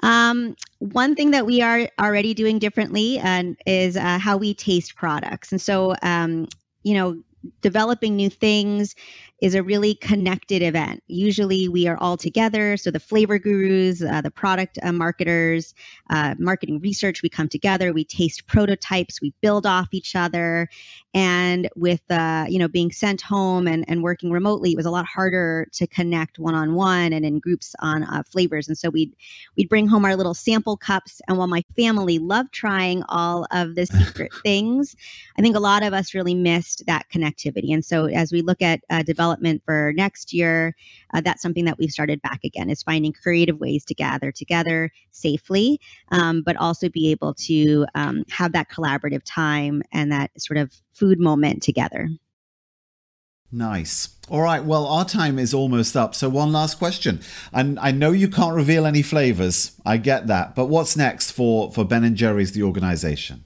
Um, 0.01 0.55
one 0.79 1.15
thing 1.15 1.31
that 1.31 1.45
we 1.45 1.61
are 1.61 1.87
already 1.99 2.33
doing 2.33 2.59
differently 2.59 3.19
uh, 3.19 3.43
is 3.65 3.95
uh, 3.95 4.17
how 4.17 4.37
we 4.37 4.53
taste 4.53 4.95
products. 4.95 5.51
And 5.51 5.61
so, 5.61 5.95
um, 6.01 6.47
you 6.83 6.93
know, 6.95 7.21
developing 7.61 8.15
new 8.15 8.29
things 8.29 8.95
is 9.43 9.55
a 9.55 9.61
really 9.61 9.93
connected 9.95 10.61
event. 10.61 11.03
Usually 11.07 11.67
we 11.67 11.85
are 11.85 11.97
all 11.97 12.15
together. 12.15 12.77
So 12.77 12.91
the 12.91 12.99
flavor 13.01 13.37
gurus, 13.37 14.01
uh, 14.01 14.21
the 14.21 14.31
product 14.31 14.79
uh, 14.81 14.93
marketers, 14.93 15.73
uh, 16.09 16.35
marketing 16.39 16.79
research, 16.79 17.21
we 17.21 17.27
come 17.27 17.49
together, 17.49 17.91
we 17.91 18.05
taste 18.05 18.47
prototypes, 18.47 19.19
we 19.21 19.33
build 19.41 19.65
off 19.65 19.89
each 19.91 20.15
other. 20.15 20.69
And 21.13 21.67
with, 21.75 22.09
uh, 22.09 22.45
you 22.47 22.57
know, 22.57 22.69
being 22.69 22.93
sent 22.93 23.21
home 23.21 23.67
and, 23.67 23.83
and 23.89 24.01
working 24.01 24.31
remotely, 24.31 24.71
it 24.71 24.77
was 24.77 24.85
a 24.85 24.91
lot 24.91 25.05
harder 25.05 25.67
to 25.73 25.87
connect 25.87 26.39
one-on-one 26.39 27.11
and 27.11 27.25
in 27.25 27.39
groups 27.39 27.75
on 27.79 28.03
uh, 28.03 28.23
flavors. 28.23 28.69
And 28.69 28.77
so 28.77 28.89
we'd, 28.89 29.13
we'd 29.57 29.67
bring 29.67 29.89
home 29.89 30.05
our 30.05 30.15
little 30.15 30.33
sample 30.33 30.77
cups. 30.77 31.21
And 31.27 31.37
while 31.37 31.47
my 31.47 31.65
family 31.75 32.17
loved 32.17 32.53
trying 32.53 33.03
all 33.09 33.45
of 33.51 33.75
the 33.75 33.87
secret 33.87 34.31
things, 34.43 34.95
I 35.37 35.41
think 35.41 35.57
a 35.57 35.59
lot 35.59 35.83
of 35.83 35.91
us 35.91 36.13
really 36.13 36.33
missed 36.33 36.85
that 36.87 37.07
connectivity. 37.13 37.73
And 37.73 37.83
so 37.83 38.05
as 38.05 38.31
we 38.31 38.41
look 38.41 38.61
at 38.61 38.79
uh, 38.89 39.03
developing 39.03 39.32
development 39.33 39.63
for 39.65 39.93
next 39.95 40.33
year, 40.33 40.75
uh, 41.13 41.21
that's 41.21 41.41
something 41.41 41.65
that 41.65 41.77
we've 41.77 41.91
started 41.91 42.21
back 42.21 42.41
again 42.43 42.69
is 42.69 42.83
finding 42.83 43.13
creative 43.13 43.59
ways 43.59 43.85
to 43.85 43.93
gather 43.93 44.31
together 44.31 44.91
safely, 45.11 45.79
um, 46.11 46.43
but 46.43 46.55
also 46.57 46.89
be 46.89 47.11
able 47.11 47.33
to 47.33 47.85
um, 47.95 48.23
have 48.29 48.51
that 48.53 48.69
collaborative 48.69 49.21
time 49.25 49.81
and 49.91 50.11
that 50.11 50.29
sort 50.39 50.57
of 50.57 50.71
food 50.93 51.19
moment 51.19 51.63
together. 51.63 52.09
Nice. 53.51 54.09
All 54.29 54.41
right. 54.41 54.63
Well, 54.63 54.87
our 54.87 55.05
time 55.05 55.37
is 55.37 55.53
almost 55.53 55.95
up. 55.95 56.15
So, 56.15 56.27
one 56.27 56.51
last 56.51 56.79
question. 56.79 57.19
And 57.51 57.77
I 57.79 57.91
know 57.91 58.11
you 58.11 58.27
can't 58.27 58.55
reveal 58.55 58.87
any 58.87 59.03
flavors. 59.03 59.73
I 59.85 59.97
get 59.97 60.25
that. 60.27 60.55
But 60.55 60.67
what's 60.67 60.97
next 60.97 61.31
for, 61.31 61.71
for 61.71 61.85
Ben 61.85 62.03
and 62.03 62.15
Jerry's, 62.15 62.53
the 62.53 62.63
organization? 62.63 63.43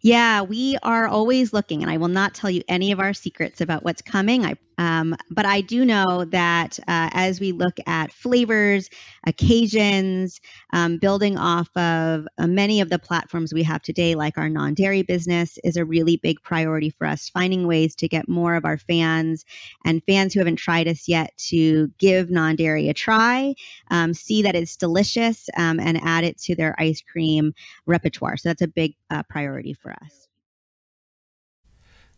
Yeah, 0.00 0.42
we 0.42 0.76
are 0.82 1.06
always 1.08 1.52
looking, 1.52 1.82
and 1.82 1.90
I 1.90 1.96
will 1.96 2.08
not 2.08 2.34
tell 2.34 2.50
you 2.50 2.62
any 2.68 2.92
of 2.92 3.00
our 3.00 3.12
secrets 3.12 3.60
about 3.60 3.84
what's 3.84 4.02
coming. 4.02 4.44
I 4.44 4.54
um, 4.78 5.16
but 5.30 5.46
I 5.46 5.60
do 5.60 5.84
know 5.84 6.24
that 6.26 6.78
uh, 6.80 7.10
as 7.12 7.40
we 7.40 7.52
look 7.52 7.78
at 7.86 8.12
flavors, 8.12 8.90
occasions, 9.26 10.40
um, 10.72 10.98
building 10.98 11.38
off 11.38 11.74
of 11.76 12.26
uh, 12.38 12.46
many 12.46 12.80
of 12.80 12.90
the 12.90 12.98
platforms 12.98 13.54
we 13.54 13.62
have 13.62 13.82
today, 13.82 14.14
like 14.14 14.36
our 14.38 14.48
non 14.48 14.74
dairy 14.74 15.02
business, 15.02 15.58
is 15.64 15.76
a 15.76 15.84
really 15.84 16.16
big 16.16 16.42
priority 16.42 16.90
for 16.90 17.06
us. 17.06 17.28
Finding 17.28 17.66
ways 17.66 17.94
to 17.96 18.08
get 18.08 18.28
more 18.28 18.54
of 18.54 18.64
our 18.64 18.78
fans 18.78 19.44
and 19.84 20.02
fans 20.04 20.34
who 20.34 20.40
haven't 20.40 20.56
tried 20.56 20.88
us 20.88 21.08
yet 21.08 21.36
to 21.48 21.90
give 21.98 22.30
non 22.30 22.56
dairy 22.56 22.88
a 22.88 22.94
try, 22.94 23.54
um, 23.90 24.12
see 24.14 24.42
that 24.42 24.54
it's 24.54 24.76
delicious, 24.76 25.48
um, 25.56 25.80
and 25.80 26.00
add 26.02 26.24
it 26.24 26.38
to 26.38 26.54
their 26.54 26.74
ice 26.78 27.00
cream 27.00 27.54
repertoire. 27.86 28.36
So 28.36 28.50
that's 28.50 28.62
a 28.62 28.68
big 28.68 28.94
uh, 29.10 29.22
priority 29.28 29.72
for 29.72 29.92
us. 29.92 30.28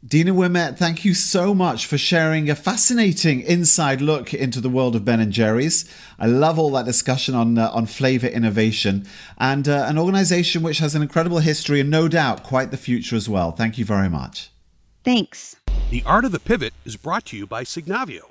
Dena 0.08 0.32
Wimette, 0.32 0.78
thank 0.78 1.04
you 1.04 1.12
so 1.12 1.54
much 1.54 1.84
for 1.84 1.98
sharing 1.98 2.48
a 2.48 2.54
fascinating 2.54 3.42
inside 3.42 4.00
look 4.00 4.32
into 4.32 4.58
the 4.58 4.70
world 4.70 4.96
of 4.96 5.04
Ben 5.04 5.20
and 5.20 5.30
Jerry's. 5.30 5.84
I 6.18 6.24
love 6.26 6.58
all 6.58 6.70
that 6.70 6.86
discussion 6.86 7.34
on 7.34 7.58
uh, 7.58 7.68
on 7.74 7.84
flavor 7.84 8.26
innovation 8.26 9.06
and 9.36 9.68
uh, 9.68 9.84
an 9.86 9.98
organization 9.98 10.62
which 10.62 10.78
has 10.78 10.94
an 10.94 11.02
incredible 11.02 11.40
history 11.40 11.80
and 11.80 11.90
no 11.90 12.08
doubt 12.08 12.42
quite 12.42 12.70
the 12.70 12.78
future 12.78 13.16
as 13.16 13.28
well. 13.28 13.52
Thank 13.52 13.76
you 13.76 13.84
very 13.84 14.08
much. 14.08 14.50
Thanks. 15.04 15.56
The 15.90 16.02
Art 16.06 16.24
of 16.24 16.32
the 16.32 16.40
Pivot 16.40 16.72
is 16.86 16.96
brought 16.96 17.26
to 17.26 17.36
you 17.36 17.46
by 17.46 17.64
Signavio. 17.64 18.30